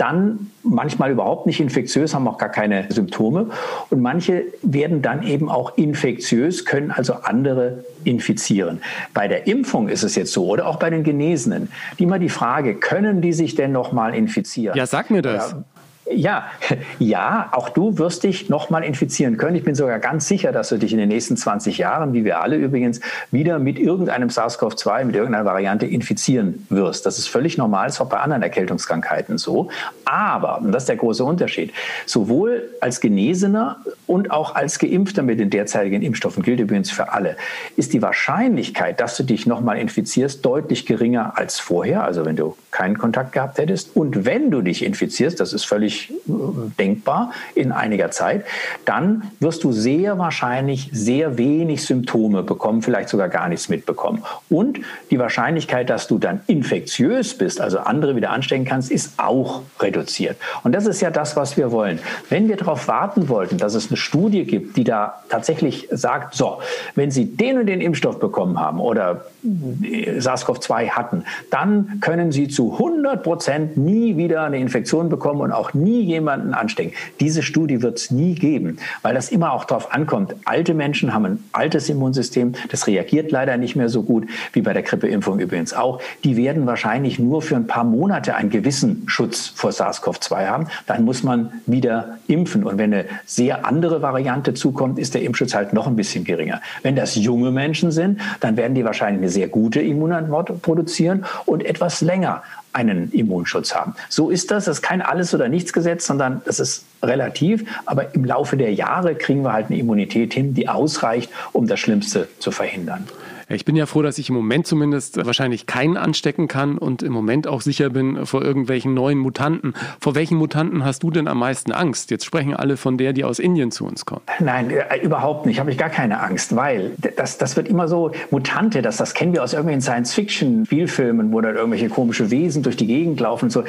[0.00, 3.50] dann manchmal überhaupt nicht infektiös, haben auch gar keine Symptome.
[3.90, 8.80] Und manche werden dann eben auch infektiös, können also andere infizieren.
[9.12, 12.30] Bei der Impfung ist es jetzt so, oder auch bei den Genesenen, die immer die
[12.30, 14.76] Frage, können die sich denn noch mal infizieren?
[14.76, 15.52] Ja, sag mir das.
[15.52, 15.64] Ja,
[16.12, 16.46] ja,
[16.98, 19.56] ja, auch du wirst dich nochmal infizieren können.
[19.56, 22.40] Ich bin sogar ganz sicher, dass du dich in den nächsten 20 Jahren, wie wir
[22.40, 27.06] alle übrigens, wieder mit irgendeinem SARS-CoV-2, mit irgendeiner Variante infizieren wirst.
[27.06, 29.70] Das ist völlig normal, ist auch bei anderen Erkältungskrankheiten so.
[30.04, 31.72] Aber, und das ist der große Unterschied,
[32.06, 37.36] sowohl als Genesener und auch als Geimpfter mit den derzeitigen Impfstoffen, gilt übrigens für alle,
[37.76, 42.56] ist die Wahrscheinlichkeit, dass du dich nochmal infizierst, deutlich geringer als vorher, also wenn du
[42.70, 43.96] keinen Kontakt gehabt hättest.
[43.96, 48.44] Und wenn du dich infizierst, das ist völlig äh, denkbar in einiger Zeit,
[48.84, 54.22] dann wirst du sehr wahrscheinlich sehr wenig Symptome bekommen, vielleicht sogar gar nichts mitbekommen.
[54.48, 59.62] Und die Wahrscheinlichkeit, dass du dann infektiös bist, also andere wieder anstecken kannst, ist auch
[59.80, 60.36] reduziert.
[60.62, 61.98] Und das ist ja das, was wir wollen.
[62.28, 66.60] Wenn wir darauf warten wollten, dass es eine Studie gibt, die da tatsächlich sagt, so,
[66.94, 72.72] wenn Sie den und den Impfstoff bekommen haben oder SARS-CoV-2 hatten, dann können Sie zu
[72.72, 76.92] 100 Prozent nie wieder eine Infektion bekommen und auch nie jemanden anstecken.
[77.20, 80.34] Diese Studie wird es nie geben, weil das immer auch darauf ankommt.
[80.44, 84.72] Alte Menschen haben ein altes Immunsystem, das reagiert leider nicht mehr so gut, wie bei
[84.72, 86.00] der Grippeimpfung übrigens auch.
[86.24, 90.66] Die werden wahrscheinlich nur für ein paar Monate einen gewissen Schutz vor SARS-CoV-2 haben.
[90.86, 92.64] Dann muss man wieder impfen.
[92.64, 96.60] Und wenn eine sehr andere Variante zukommt, ist der Impfschutz halt noch ein bisschen geringer.
[96.82, 101.64] Wenn das junge Menschen sind, dann werden die wahrscheinlich eine sehr gute Immunantwort produzieren und
[101.64, 103.94] etwas länger einen Immunschutz haben.
[104.08, 104.66] So ist das.
[104.66, 107.64] Das ist kein Alles- oder Nichts-Gesetz, sondern das ist relativ.
[107.86, 111.80] Aber im Laufe der Jahre kriegen wir halt eine Immunität hin, die ausreicht, um das
[111.80, 113.08] Schlimmste zu verhindern.
[113.52, 117.12] Ich bin ja froh, dass ich im Moment zumindest wahrscheinlich keinen anstecken kann und im
[117.12, 119.74] Moment auch sicher bin vor irgendwelchen neuen Mutanten.
[120.00, 122.12] Vor welchen Mutanten hast du denn am meisten Angst?
[122.12, 124.22] Jetzt sprechen alle von der, die aus Indien zu uns kommt.
[124.38, 125.58] Nein, äh, überhaupt nicht.
[125.58, 129.32] Habe ich gar keine Angst, weil das, das wird immer so Mutante, das, das kennen
[129.32, 133.64] wir aus irgendwelchen Science-Fiction-Spielfilmen, wo dann irgendwelche komische Wesen durch die Gegend laufen und so.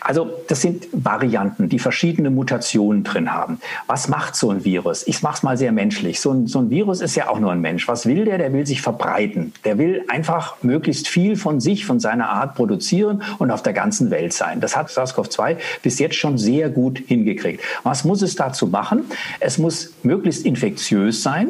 [0.00, 3.60] Also das sind Varianten, die verschiedene Mutationen drin haben.
[3.86, 5.06] Was macht so ein Virus?
[5.06, 6.18] Ich mache es mal sehr menschlich.
[6.18, 7.88] So ein, so ein Virus ist ja auch nur ein Mensch.
[7.88, 8.38] Was will der?
[8.38, 9.52] Der will sich verbreiten verbreiten.
[9.64, 14.10] Der will einfach möglichst viel von sich, von seiner Art produzieren und auf der ganzen
[14.10, 14.60] Welt sein.
[14.60, 17.62] Das hat SARS-CoV-2 bis jetzt schon sehr gut hingekriegt.
[17.82, 19.04] Was muss es dazu machen?
[19.40, 21.48] Es muss möglichst infektiös sein.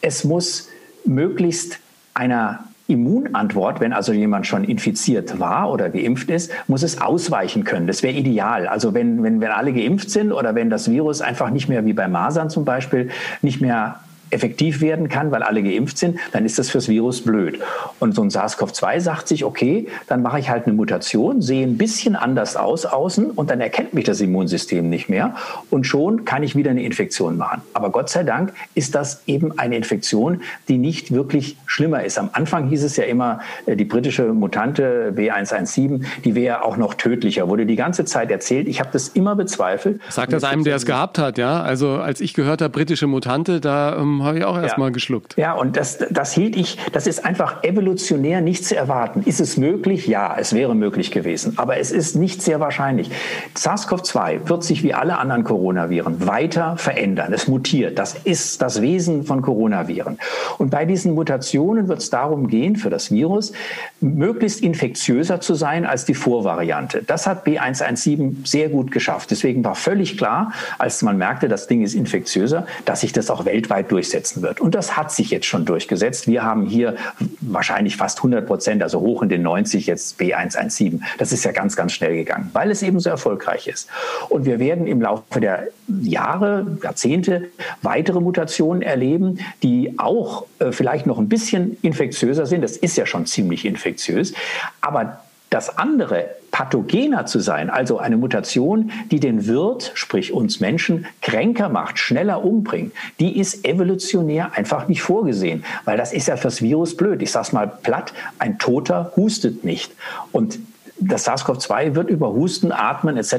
[0.00, 0.68] Es muss
[1.04, 1.78] möglichst
[2.14, 7.88] einer Immunantwort, wenn also jemand schon infiziert war oder geimpft ist, muss es ausweichen können.
[7.88, 8.68] Das wäre ideal.
[8.68, 11.92] Also wenn, wenn, wenn alle geimpft sind oder wenn das Virus einfach nicht mehr wie
[11.92, 13.10] bei Masern zum Beispiel
[13.42, 17.60] nicht mehr effektiv werden kann, weil alle geimpft sind, dann ist das fürs Virus blöd.
[18.00, 21.78] Und so ein SARS-CoV-2 sagt sich, okay, dann mache ich halt eine Mutation, sehe ein
[21.78, 25.34] bisschen anders aus außen und dann erkennt mich das Immunsystem nicht mehr
[25.70, 27.62] und schon kann ich wieder eine Infektion machen.
[27.72, 32.18] Aber Gott sei Dank ist das eben eine Infektion, die nicht wirklich schlimmer ist.
[32.18, 36.94] Am Anfang hieß es ja immer, äh, die britische Mutante B117, die wäre auch noch
[36.94, 38.68] tödlicher, wurde die ganze Zeit erzählt.
[38.68, 40.00] Ich habe das immer bezweifelt.
[40.08, 41.62] Sagt das einem, der es gehabt hat, ja?
[41.62, 44.92] Also als ich gehört habe, britische Mutante, da ähm, habe ich auch erstmal ja.
[44.92, 45.36] geschluckt.
[45.36, 49.22] Ja, und das, das hielt ich, das ist einfach evolutionär nicht zu erwarten.
[49.24, 50.06] Ist es möglich?
[50.06, 51.54] Ja, es wäre möglich gewesen.
[51.56, 53.10] Aber es ist nicht sehr wahrscheinlich.
[53.56, 57.32] SARS-CoV-2 wird sich wie alle anderen Coronaviren weiter verändern.
[57.32, 57.98] Es mutiert.
[57.98, 60.18] Das ist das Wesen von Coronaviren.
[60.58, 63.52] Und bei diesen Mutationen wird es darum gehen, für das Virus,
[64.00, 67.02] möglichst infektiöser zu sein als die Vorvariante.
[67.06, 69.30] Das hat B117 sehr gut geschafft.
[69.30, 73.44] Deswegen war völlig klar, als man merkte, das Ding ist infektiöser, dass sich das auch
[73.44, 74.60] weltweit durchsetzt durchsetzen wird.
[74.60, 76.28] Und das hat sich jetzt schon durchgesetzt.
[76.28, 76.96] Wir haben hier
[77.40, 81.00] wahrscheinlich fast 100 Prozent, also hoch in den 90 jetzt B117.
[81.18, 83.88] Das ist ja ganz, ganz schnell gegangen, weil es eben so erfolgreich ist.
[84.28, 87.48] Und wir werden im Laufe der Jahre, Jahrzehnte
[87.82, 92.62] weitere Mutationen erleben, die auch äh, vielleicht noch ein bisschen infektiöser sind.
[92.62, 94.32] Das ist ja schon ziemlich infektiös.
[94.80, 101.06] Aber Das andere, pathogener zu sein, also eine Mutation, die den Wirt, sprich uns Menschen,
[101.22, 106.62] kränker macht, schneller umbringt, die ist evolutionär einfach nicht vorgesehen, weil das ist ja fürs
[106.62, 107.22] Virus blöd.
[107.22, 109.92] Ich sag's mal platt, ein Toter hustet nicht.
[110.32, 110.58] Und
[110.98, 113.34] das SARS-CoV-2 wird über Husten, Atmen etc.,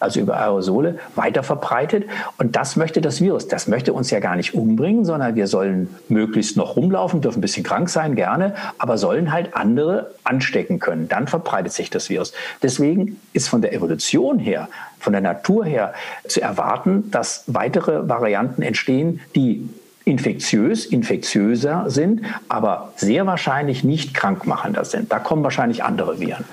[0.00, 2.04] also über Aerosole, weiter verbreitet.
[2.38, 3.48] Und das möchte das Virus.
[3.48, 7.42] Das möchte uns ja gar nicht umbringen, sondern wir sollen möglichst noch rumlaufen, dürfen ein
[7.42, 11.08] bisschen krank sein, gerne, aber sollen halt andere anstecken können.
[11.08, 12.32] Dann verbreitet sich das Virus.
[12.62, 15.94] Deswegen ist von der Evolution her, von der Natur her
[16.26, 19.68] zu erwarten, dass weitere Varianten entstehen, die
[20.04, 25.12] infektiös, infektiöser sind, aber sehr wahrscheinlich nicht krankmachender sind.
[25.12, 26.44] Da kommen wahrscheinlich andere Viren.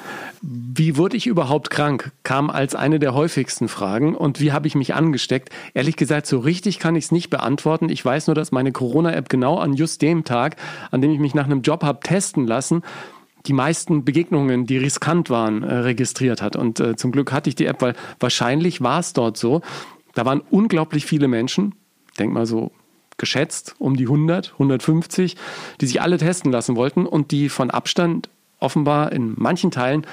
[0.42, 2.12] Wie wurde ich überhaupt krank?
[2.24, 4.16] kam als eine der häufigsten Fragen.
[4.16, 5.50] Und wie habe ich mich angesteckt?
[5.74, 7.90] Ehrlich gesagt, so richtig kann ich es nicht beantworten.
[7.90, 10.56] Ich weiß nur, dass meine Corona-App genau an just dem Tag,
[10.92, 12.84] an dem ich mich nach einem Job habe testen lassen,
[13.46, 16.56] die meisten Begegnungen, die riskant waren, äh, registriert hat.
[16.56, 19.62] Und äh, zum Glück hatte ich die App, weil wahrscheinlich war es dort so.
[20.14, 21.76] Da waren unglaublich viele Menschen,
[22.18, 22.72] denk mal so
[23.20, 25.36] geschätzt um die 100, 150,
[25.80, 28.30] die sich alle testen lassen wollten und die von Abstand
[28.60, 30.06] offenbar in manchen Teilen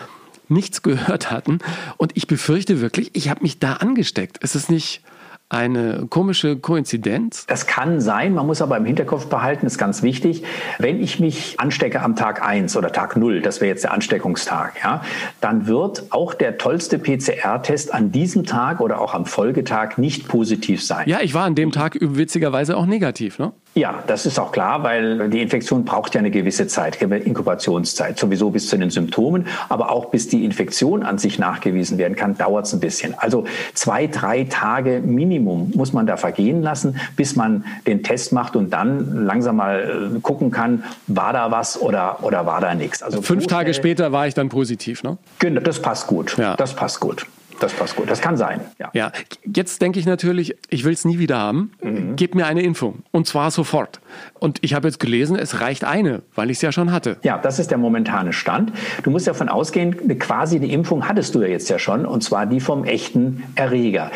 [0.48, 1.58] nichts gehört hatten.
[1.96, 4.38] Und ich befürchte wirklich, ich habe mich da angesteckt.
[4.38, 5.02] Ist es nicht
[5.48, 7.46] eine komische Koinzidenz?
[7.46, 10.42] Das kann sein, man muss aber im Hinterkopf behalten, ist ganz wichtig,
[10.78, 14.74] wenn ich mich anstecke am Tag 1 oder Tag 0, das wäre jetzt der Ansteckungstag,
[14.82, 15.02] ja,
[15.40, 20.84] dann wird auch der tollste PCR-Test an diesem Tag oder auch am Folgetag nicht positiv
[20.84, 21.08] sein.
[21.08, 23.52] Ja, ich war an dem Tag witzigerweise auch negativ, ne?
[23.76, 28.48] Ja, das ist auch klar, weil die Infektion braucht ja eine gewisse Zeit, Inkubationszeit, sowieso
[28.48, 32.64] bis zu den Symptomen, aber auch bis die Infektion an sich nachgewiesen werden kann, dauert
[32.64, 33.12] es ein bisschen.
[33.18, 38.56] Also zwei, drei Tage Minimum muss man da vergehen lassen, bis man den Test macht
[38.56, 43.02] und dann langsam mal äh, gucken kann, war da was oder, oder war da nichts.
[43.02, 45.18] Also fünf Tage später war ich dann positiv, ne?
[45.38, 46.38] Genau, das passt gut.
[46.38, 46.56] Ja.
[46.56, 47.26] Das passt gut.
[47.60, 48.10] Das passt gut.
[48.10, 48.60] Das kann sein.
[48.78, 48.90] Ja.
[48.92, 49.12] ja.
[49.44, 51.72] Jetzt denke ich natürlich, ich will es nie wieder haben.
[51.82, 52.16] Mhm.
[52.16, 53.02] Gib mir eine Impfung.
[53.12, 54.00] Und zwar sofort.
[54.34, 57.16] Und ich habe jetzt gelesen, es reicht eine, weil ich es ja schon hatte.
[57.22, 58.72] Ja, das ist der momentane Stand.
[59.02, 62.04] Du musst davon ausgehen, quasi die Impfung hattest du ja jetzt ja schon.
[62.04, 64.10] Und zwar die vom echten Erreger.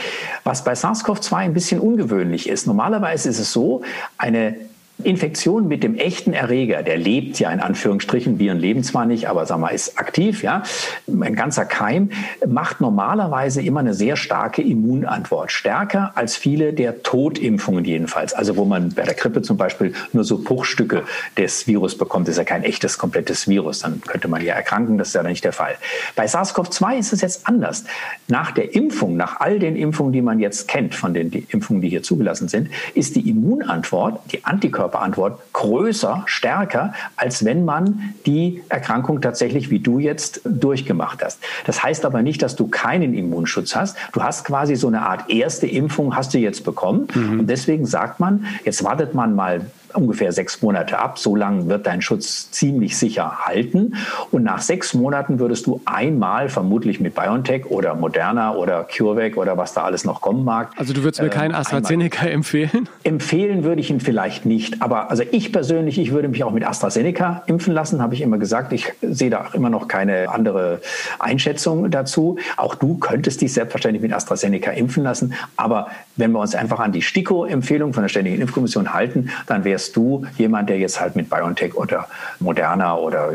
[0.45, 2.67] Was bei SARS-CoV-2 ein bisschen ungewöhnlich ist.
[2.67, 3.83] Normalerweise ist es so,
[4.19, 4.57] eine
[5.03, 9.47] Infektion mit dem echten Erreger, der lebt ja in Anführungsstrichen, Viren leben zwar nicht, aber
[9.47, 10.63] sag mal, ist aktiv, ja,
[11.09, 12.11] ein ganzer Keim,
[12.47, 15.53] macht normalerweise immer eine sehr starke Immunantwort.
[15.53, 18.33] Stärker als viele der Totimpfungen jedenfalls.
[18.33, 21.05] Also wo man bei der Grippe zum Beispiel nur so Bruchstücke
[21.37, 23.81] des Virus bekommt, ist ja kein echtes, komplettes Virus.
[23.81, 25.77] Dann könnte man ja erkranken, das ist ja nicht der Fall.
[26.17, 27.85] Bei SARS-CoV-2 ist es jetzt anders.
[28.29, 31.89] Nach der Impfung, nach all den Impfungen, die man jetzt kennt, von den Impfungen, die
[31.89, 38.63] hier zugelassen sind, ist die Immunantwort, die Antikörper Antikörperantwort größer, stärker, als wenn man die
[38.69, 41.41] Erkrankung tatsächlich wie du jetzt durchgemacht hast.
[41.67, 43.97] Das heißt aber nicht, dass du keinen Immunschutz hast.
[44.13, 47.09] Du hast quasi so eine Art erste Impfung hast du jetzt bekommen.
[47.15, 47.41] Mhm.
[47.41, 51.19] Und deswegen sagt man, jetzt wartet man mal ungefähr sechs Monate ab.
[51.19, 53.95] So lange wird dein Schutz ziemlich sicher halten.
[54.31, 59.57] Und nach sechs Monaten würdest du einmal vermutlich mit BioNTech oder Moderna oder CureVac oder
[59.57, 60.71] was da alles noch kommen mag.
[60.77, 62.89] Also du würdest mir äh, keinen AstraZeneca empfehlen?
[63.05, 64.83] Empfehlen würde ich ihn vielleicht nicht.
[64.83, 68.39] Aber also ich persönlich, ich würde mich auch mit AstraZeneca impfen lassen, habe ich immer
[68.39, 68.73] gesagt.
[68.73, 70.81] Ich sehe da auch immer noch keine andere
[71.19, 72.39] Einschätzung dazu.
[72.57, 75.35] Auch du könntest dich selbstverständlich mit AstraZeneca impfen lassen.
[75.57, 79.77] Aber wenn wir uns einfach an die STIKO-Empfehlung von der Ständigen Impfkommission halten, dann wäre
[79.81, 82.07] wärst du jemand, der jetzt halt mit BioNTech oder
[82.39, 83.33] Moderna oder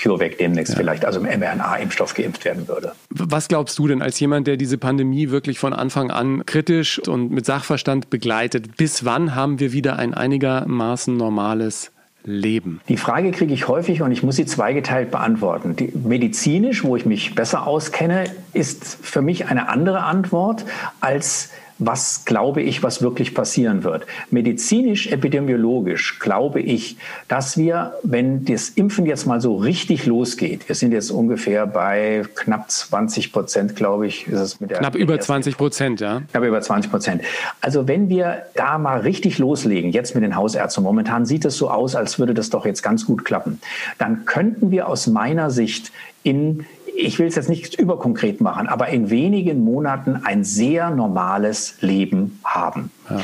[0.00, 0.78] CureVac demnächst ja.
[0.78, 2.92] vielleicht, also im mRNA-Impfstoff geimpft werden würde.
[3.08, 7.30] Was glaubst du denn als jemand, der diese Pandemie wirklich von Anfang an kritisch und
[7.30, 8.76] mit Sachverstand begleitet?
[8.76, 11.92] Bis wann haben wir wieder ein einigermaßen normales
[12.24, 12.82] Leben?
[12.88, 15.76] Die Frage kriege ich häufig und ich muss sie zweigeteilt beantworten.
[15.76, 20.66] Die, medizinisch, wo ich mich besser auskenne, ist für mich eine andere Antwort
[21.00, 24.06] als was glaube ich, was wirklich passieren wird.
[24.30, 26.96] Medizinisch, epidemiologisch glaube ich,
[27.28, 32.24] dass wir, wenn das Impfen jetzt mal so richtig losgeht, wir sind jetzt ungefähr bei
[32.34, 34.78] knapp 20 Prozent, glaube ich, ist es mit der.
[34.78, 36.22] Knapp über 20 Prozent, ja.
[36.30, 37.22] Knapp über 20 Prozent.
[37.60, 41.70] Also wenn wir da mal richtig loslegen, jetzt mit den Hausärzten, momentan sieht es so
[41.70, 43.60] aus, als würde das doch jetzt ganz gut klappen,
[43.98, 48.88] dann könnten wir aus meiner Sicht in ich will es jetzt nicht überkonkret machen, aber
[48.88, 52.90] in wenigen Monaten ein sehr normales Leben haben.
[53.10, 53.20] Ja.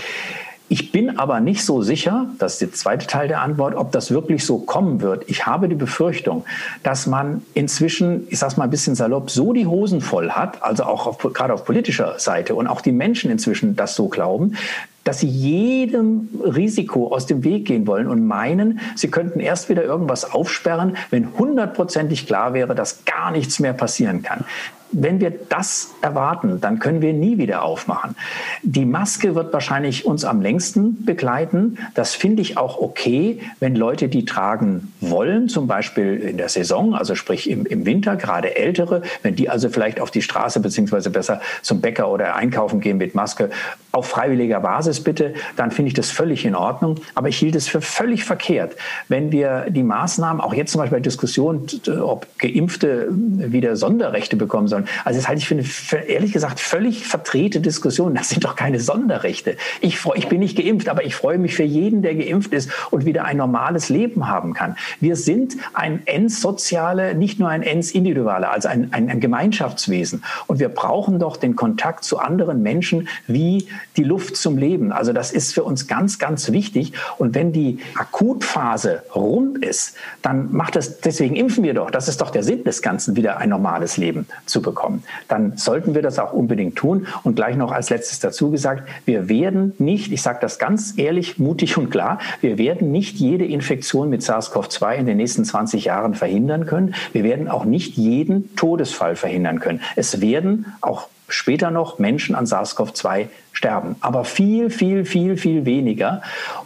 [0.73, 4.11] Ich bin aber nicht so sicher, das ist der zweite Teil der Antwort, ob das
[4.11, 5.25] wirklich so kommen wird.
[5.29, 6.47] Ich habe die Befürchtung,
[6.83, 10.85] dass man inzwischen, ich sage mal ein bisschen salopp, so die Hosen voll hat, also
[10.85, 14.57] auch auf, gerade auf politischer Seite und auch die Menschen inzwischen das so glauben,
[15.05, 19.83] dass sie jedem Risiko aus dem Weg gehen wollen und meinen, sie könnten erst wieder
[19.83, 24.45] irgendwas aufsperren, wenn hundertprozentig klar wäre, dass gar nichts mehr passieren kann
[24.93, 28.15] wenn wir das erwarten, dann können wir nie wieder aufmachen.
[28.63, 31.79] Die Maske wird wahrscheinlich uns am längsten begleiten.
[31.95, 36.95] Das finde ich auch okay, wenn Leute die tragen wollen, zum Beispiel in der Saison,
[36.95, 41.11] also sprich im, im Winter, gerade Ältere, wenn die also vielleicht auf die Straße beziehungsweise
[41.11, 43.51] besser zum Bäcker oder einkaufen gehen mit Maske,
[43.93, 46.97] auf freiwilliger Basis bitte, dann finde ich das völlig in Ordnung.
[47.15, 48.77] Aber ich hielt es für völlig verkehrt,
[49.09, 51.67] wenn wir die Maßnahmen, auch jetzt zum Beispiel bei Diskussionen,
[52.03, 57.07] ob Geimpfte wieder Sonderrechte bekommen sollen, also das halte ich für eine, ehrlich gesagt, völlig
[57.07, 58.15] verdrehte Diskussion.
[58.15, 59.57] Das sind doch keine Sonderrechte.
[59.81, 62.71] Ich, freu, ich bin nicht geimpft, aber ich freue mich für jeden, der geimpft ist
[62.91, 64.77] und wieder ein normales Leben haben kann.
[65.01, 70.23] Wir sind ein Enssoziale, nicht nur ein Ens-Individuale, also ein, ein, ein Gemeinschaftswesen.
[70.47, 74.82] Und wir brauchen doch den Kontakt zu anderen Menschen wie die Luft zum Leben.
[74.91, 76.95] Also das ist für uns ganz, ganz wichtig.
[77.19, 81.91] Und wenn die Akutphase rum ist, dann macht das, deswegen impfen wir doch.
[81.91, 85.05] Das ist doch der Sinn des Ganzen, wieder ein normales Leben zu bekommen.
[85.29, 87.07] Dann sollten wir das auch unbedingt tun.
[87.23, 91.39] Und gleich noch als letztes dazu gesagt, wir werden nicht, ich sage das ganz ehrlich,
[91.39, 96.15] mutig und klar, wir werden nicht jede Infektion mit SARS-CoV-2 in den nächsten 20 Jahren
[96.15, 96.95] verhindern können.
[97.13, 99.81] Wir werden auch nicht jeden Todesfall verhindern können.
[99.97, 103.97] Es werden auch später noch Menschen an SARS-CoV-2 sterben.
[104.01, 106.23] Aber viel, viel, viel, viel weniger.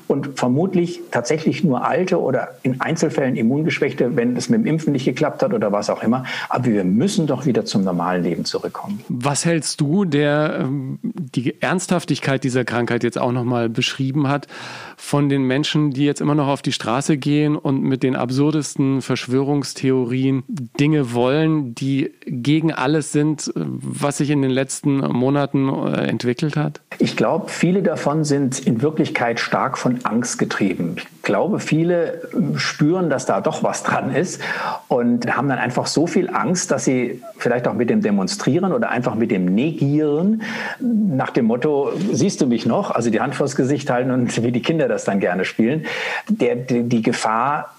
[0.08, 5.04] Und vermutlich tatsächlich nur alte oder in Einzelfällen Immungeschwächte, wenn es mit dem Impfen nicht
[5.04, 6.24] geklappt hat oder was auch immer.
[6.48, 9.02] Aber wir müssen doch wieder zum normalen Leben zurückkommen.
[9.08, 14.46] Was hältst du, der ähm, die Ernsthaftigkeit dieser Krankheit jetzt auch nochmal beschrieben hat,
[14.96, 19.02] von den Menschen, die jetzt immer noch auf die Straße gehen und mit den absurdesten
[19.02, 26.56] Verschwörungstheorien Dinge wollen, die gegen alles sind, was sich in den letzten Monaten äh, entwickelt
[26.56, 26.75] hat?
[26.98, 30.96] Ich glaube, viele davon sind in Wirklichkeit stark von Angst getrieben.
[30.96, 34.40] Ich glaube, viele ähm, spüren, dass da doch was dran ist
[34.88, 38.88] und haben dann einfach so viel Angst, dass sie vielleicht auch mit dem Demonstrieren oder
[38.88, 40.42] einfach mit dem Negieren
[40.80, 42.90] nach dem Motto, siehst du mich noch?
[42.90, 45.84] Also die Hand vors Gesicht halten und wie die Kinder das dann gerne spielen,
[46.28, 47.76] der, die, die Gefahr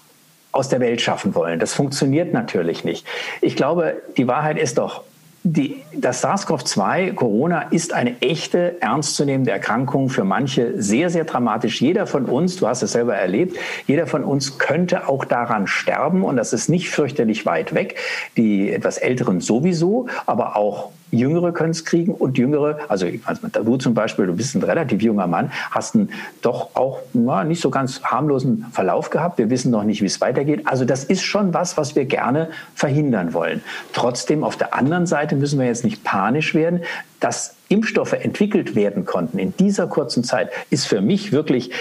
[0.52, 1.58] aus der Welt schaffen wollen.
[1.58, 3.06] Das funktioniert natürlich nicht.
[3.40, 5.02] Ich glaube, die Wahrheit ist doch,
[5.44, 11.80] die, das SARS-CoV-2, Corona, ist eine echte, ernstzunehmende Erkrankung für manche sehr, sehr dramatisch.
[11.80, 16.24] Jeder von uns, du hast es selber erlebt, jeder von uns könnte auch daran sterben
[16.24, 17.96] und das ist nicht fürchterlich weit weg.
[18.36, 23.76] Die etwas Älteren sowieso, aber auch Jüngere können es kriegen und Jüngere, also, also du
[23.76, 26.10] zum Beispiel, du bist ein relativ junger Mann, hast einen
[26.42, 29.38] doch auch na, nicht so ganz harmlosen Verlauf gehabt.
[29.38, 30.62] Wir wissen noch nicht, wie es weitergeht.
[30.66, 33.62] Also das ist schon was, was wir gerne verhindern wollen.
[33.92, 36.82] Trotzdem, auf der anderen Seite müssen wir jetzt nicht panisch werden.
[37.20, 41.72] Dass Impfstoffe entwickelt werden konnten in dieser kurzen Zeit, ist für mich wirklich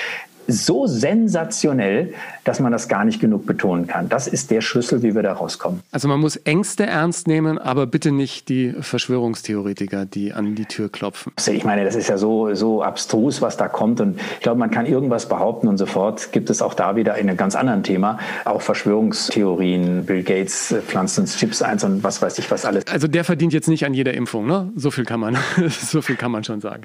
[0.47, 4.09] so sensationell, dass man das gar nicht genug betonen kann.
[4.09, 5.81] Das ist der Schlüssel, wie wir da rauskommen.
[5.91, 10.89] Also man muss Ängste ernst nehmen, aber bitte nicht die Verschwörungstheoretiker, die an die Tür
[10.89, 11.33] klopfen.
[11.35, 14.01] Also ich meine, das ist ja so, so abstrus, was da kommt.
[14.01, 17.29] Und ich glaube, man kann irgendwas behaupten und sofort gibt es auch da wieder in
[17.29, 20.05] einem ganz anderen Thema auch Verschwörungstheorien.
[20.05, 22.87] Bill Gates pflanzt uns Chips ein und was weiß ich was alles.
[22.87, 24.71] Also der verdient jetzt nicht an jeder Impfung, ne?
[24.75, 25.37] So viel kann man,
[25.69, 26.83] so viel kann man schon sagen.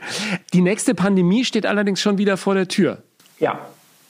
[0.52, 2.98] Die nächste Pandemie steht allerdings schon wieder vor der Tür.
[3.42, 3.58] Ja,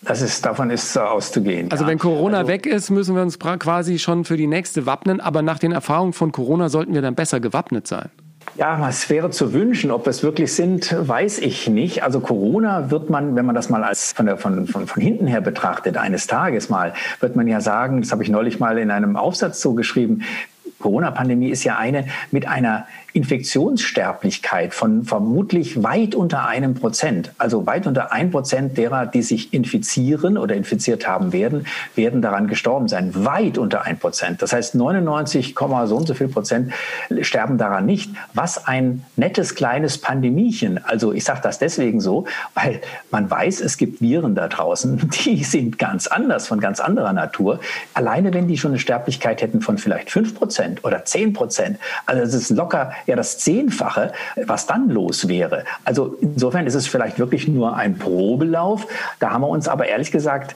[0.02, 1.72] das ist, davon ist auszugehen.
[1.72, 1.90] Also ja.
[1.90, 5.22] wenn Corona also, weg ist, müssen wir uns quasi schon für die nächste wappnen.
[5.22, 8.10] Aber nach den Erfahrungen von Corona sollten wir dann besser gewappnet sein.
[8.56, 9.90] Ja, es wäre zu wünschen.
[9.90, 12.02] Ob es wirklich sind, weiß ich nicht.
[12.02, 15.26] Also Corona wird man, wenn man das mal als von, der, von, von, von hinten
[15.26, 18.90] her betrachtet, eines Tages mal, wird man ja sagen, das habe ich neulich mal in
[18.90, 20.24] einem Aufsatz so geschrieben,
[20.78, 27.32] Corona-Pandemie ist ja eine mit einer Infektionssterblichkeit von vermutlich weit unter einem Prozent.
[27.38, 32.48] Also weit unter ein Prozent derer, die sich infizieren oder infiziert haben werden, werden daran
[32.48, 33.12] gestorben sein.
[33.24, 34.40] Weit unter ein Prozent.
[34.42, 35.54] Das heißt 99,
[35.86, 36.72] so und so viel Prozent
[37.20, 38.10] sterben daran nicht.
[38.34, 40.82] Was ein nettes kleines Pandemiechen.
[40.84, 45.44] Also ich sage das deswegen so, weil man weiß, es gibt Viren da draußen, die
[45.44, 47.60] sind ganz anders, von ganz anderer Natur.
[47.94, 52.22] Alleine wenn die schon eine Sterblichkeit hätten von vielleicht fünf Prozent oder zehn Prozent, also
[52.22, 54.12] es ist locker ja das Zehnfache,
[54.46, 55.64] was dann los wäre.
[55.84, 58.86] Also insofern ist es vielleicht wirklich nur ein Probelauf.
[59.18, 60.54] Da haben wir uns aber ehrlich gesagt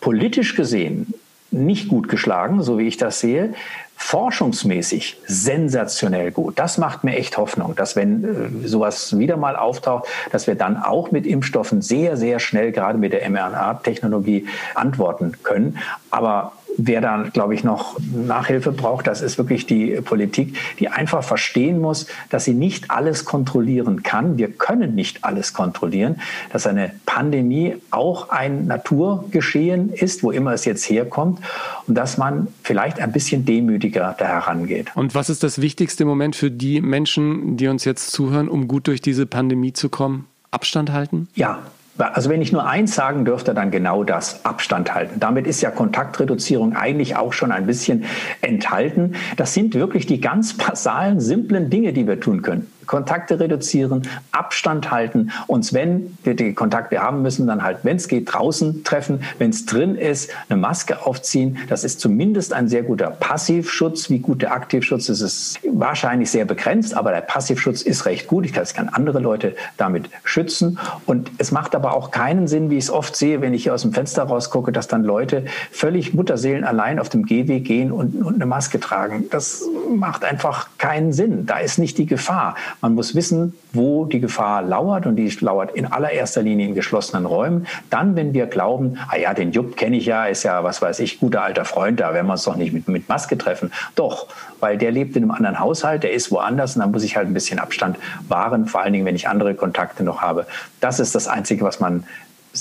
[0.00, 1.14] politisch gesehen
[1.50, 3.54] nicht gut geschlagen, so wie ich das sehe.
[3.96, 6.58] Forschungsmäßig sensationell gut.
[6.58, 10.76] Das macht mir echt Hoffnung, dass wenn äh, sowas wieder mal auftaucht, dass wir dann
[10.76, 15.78] auch mit Impfstoffen sehr, sehr schnell, gerade mit der mRNA-Technologie, antworten können.
[16.10, 21.22] Aber wer da, glaube ich, noch Nachhilfe braucht, das ist wirklich die Politik, die einfach
[21.22, 24.38] verstehen muss, dass sie nicht alles kontrollieren kann.
[24.38, 26.20] Wir können nicht alles kontrollieren,
[26.52, 31.40] dass eine Pandemie auch ein Naturgeschehen ist, wo immer es jetzt herkommt
[31.86, 34.92] und dass man vielleicht ein bisschen demütiger da herangeht.
[34.94, 38.86] Und was ist das wichtigste Moment für die Menschen, die uns jetzt zuhören, um gut
[38.86, 40.26] durch diese Pandemie zu kommen?
[40.50, 41.28] Abstand halten?
[41.34, 41.58] Ja,
[41.98, 45.20] also wenn ich nur eins sagen dürfte, dann genau das, Abstand halten.
[45.20, 48.04] Damit ist ja Kontaktreduzierung eigentlich auch schon ein bisschen
[48.40, 49.14] enthalten.
[49.36, 52.70] Das sind wirklich die ganz basalen, simplen Dinge, die wir tun können.
[52.88, 58.08] Kontakte reduzieren, Abstand halten, uns, wenn wir die Kontakte haben müssen, dann halt, wenn es
[58.08, 61.58] geht, draußen treffen, wenn es drin ist, eine Maske aufziehen.
[61.68, 64.10] Das ist zumindest ein sehr guter Passivschutz.
[64.10, 68.44] Wie gut der Aktivschutz ist, ist wahrscheinlich sehr begrenzt, aber der Passivschutz ist recht gut.
[68.44, 70.78] Ich kann andere Leute damit schützen.
[71.06, 73.74] Und es macht aber auch keinen Sinn, wie ich es oft sehe, wenn ich hier
[73.74, 78.22] aus dem Fenster rausgucke, dass dann Leute völlig Mutterseelen allein auf dem Gehweg gehen und,
[78.22, 79.26] und eine Maske tragen.
[79.30, 79.62] Das
[79.94, 81.46] macht einfach keinen Sinn.
[81.46, 82.54] Da ist nicht die Gefahr.
[82.80, 87.26] Man muss wissen, wo die Gefahr lauert und die lauert in allererster Linie in geschlossenen
[87.26, 87.66] Räumen.
[87.90, 91.00] Dann, wenn wir glauben, ah ja, den Jupp kenne ich ja, ist ja, was weiß
[91.00, 93.72] ich, guter alter Freund, da werden wir uns doch nicht mit, mit Maske treffen.
[93.96, 94.26] Doch,
[94.60, 97.26] weil der lebt in einem anderen Haushalt, der ist woanders und dann muss ich halt
[97.26, 97.98] ein bisschen Abstand
[98.28, 100.46] wahren, vor allen Dingen, wenn ich andere Kontakte noch habe.
[100.80, 102.04] Das ist das Einzige, was man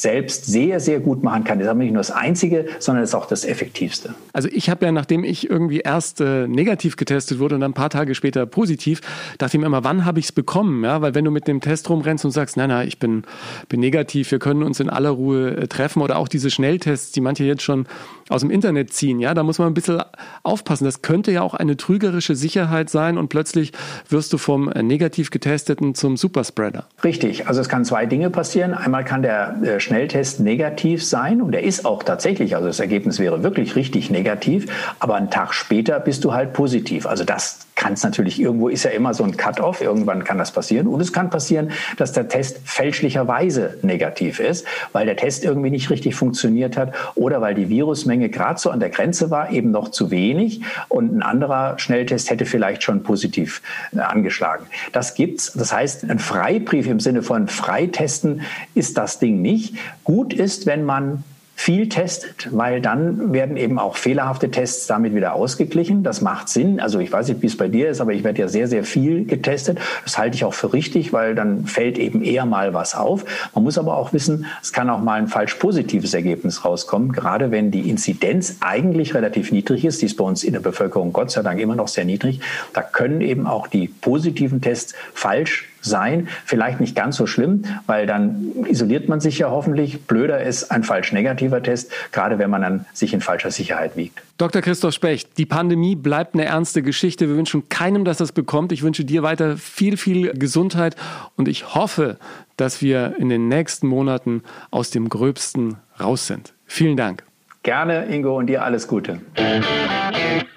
[0.02, 1.60] selbst sehr, sehr gut machen kann.
[1.60, 4.16] Das ist aber nicht nur das Einzige, sondern ist auch das Effektivste.
[4.34, 7.76] Also ich habe ja, nachdem ich irgendwie erst äh, negativ getestet wurde und dann ein
[7.76, 9.02] paar Tage später positiv,
[9.38, 10.84] dachte ich mir immer, wann habe ich es bekommen?
[10.84, 13.24] Ja, weil wenn du mit dem Test rumrennst und sagst, nein, nein, ich bin,
[13.70, 17.22] bin negativ, wir können uns in aller Ruhe äh, treffen oder auch diese Schnelltests, die
[17.22, 17.88] manche jetzt schon
[18.30, 20.02] aus dem Internet ziehen, ja, da muss man ein bisschen
[20.44, 20.86] aufpassen.
[20.86, 23.72] Das könnte ja auch eine trügerische Sicherheit sein und plötzlich
[24.10, 26.86] wirst du vom äh, negativ getesteten zum Superspreader.
[27.04, 28.74] Richtig, also es kann zwei Dinge passieren.
[28.74, 33.20] Einmal kann der äh, Schnelltest negativ sein und er ist auch tatsächlich, also das Ergebnis
[33.20, 37.06] wäre wirklich richtig negativ, aber einen Tag später bist du halt positiv.
[37.06, 40.52] Also das kann es natürlich, irgendwo ist ja immer so ein Cut-off, irgendwann kann das
[40.52, 40.88] passieren.
[40.88, 45.90] Und es kann passieren, dass der Test fälschlicherweise negativ ist, weil der Test irgendwie nicht
[45.92, 49.92] richtig funktioniert hat oder weil die Virusmenge gerade so an der Grenze war, eben noch
[49.92, 53.62] zu wenig und ein anderer Schnelltest hätte vielleicht schon positiv
[53.96, 54.66] äh, angeschlagen.
[54.92, 55.54] Das gibt's.
[55.54, 58.42] Das heißt, ein Freibrief im Sinne von Freitesten
[58.74, 59.76] ist das Ding nicht.
[60.04, 61.24] Gut ist, wenn man
[61.60, 66.04] viel testet, weil dann werden eben auch fehlerhafte Tests damit wieder ausgeglichen.
[66.04, 66.80] Das macht Sinn.
[66.80, 68.84] Also ich weiß nicht, wie es bei dir ist, aber ich werde ja sehr, sehr
[68.84, 69.80] viel getestet.
[70.04, 73.26] Das halte ich auch für richtig, weil dann fällt eben eher mal was auf.
[73.56, 77.50] Man muss aber auch wissen, es kann auch mal ein falsch positives Ergebnis rauskommen, gerade
[77.50, 80.04] wenn die Inzidenz eigentlich relativ niedrig ist.
[80.04, 82.40] Die ist bei uns in der Bevölkerung Gott sei Dank immer noch sehr niedrig.
[82.74, 86.28] Da können eben auch die positiven Tests falsch sein.
[86.46, 90.02] Vielleicht nicht ganz so schlimm, weil dann isoliert man sich ja hoffentlich.
[90.06, 94.22] Blöder ist ein falsch negativer Test, gerade wenn man dann sich in falscher Sicherheit wiegt.
[94.38, 94.62] Dr.
[94.62, 97.28] Christoph Specht, die Pandemie bleibt eine ernste Geschichte.
[97.28, 98.72] Wir wünschen keinem, dass das bekommt.
[98.72, 100.96] Ich wünsche dir weiter viel, viel Gesundheit
[101.36, 102.18] und ich hoffe,
[102.56, 106.54] dass wir in den nächsten Monaten aus dem Gröbsten raus sind.
[106.66, 107.27] Vielen Dank.
[107.68, 109.20] Gerne, Ingo, und dir alles Gute.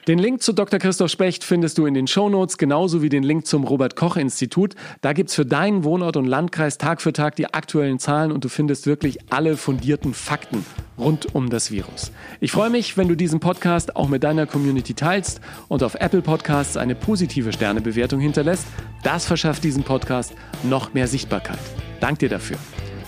[0.06, 0.78] Den Link zu Dr.
[0.78, 4.76] Christoph Specht findest du in den Shownotes, genauso wie den Link zum Robert-Koch-Institut.
[5.00, 8.44] Da gibt es für deinen Wohnort und Landkreis Tag für Tag die aktuellen Zahlen und
[8.44, 10.64] du findest wirklich alle fundierten Fakten
[10.96, 12.12] rund um das Virus.
[12.38, 16.22] Ich freue mich, wenn du diesen Podcast auch mit deiner Community teilst und auf Apple
[16.22, 18.68] Podcasts eine positive Sternebewertung hinterlässt.
[19.02, 20.32] Das verschafft diesem Podcast
[20.62, 21.58] noch mehr Sichtbarkeit.
[21.98, 22.56] Dank dir dafür.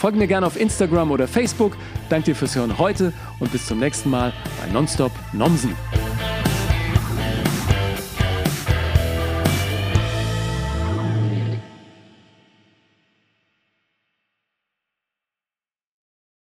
[0.03, 1.77] Folge mir gerne auf Instagram oder Facebook.
[2.09, 5.77] Danke dir fürs Hören heute und bis zum nächsten Mal bei Nonstop Nomsen.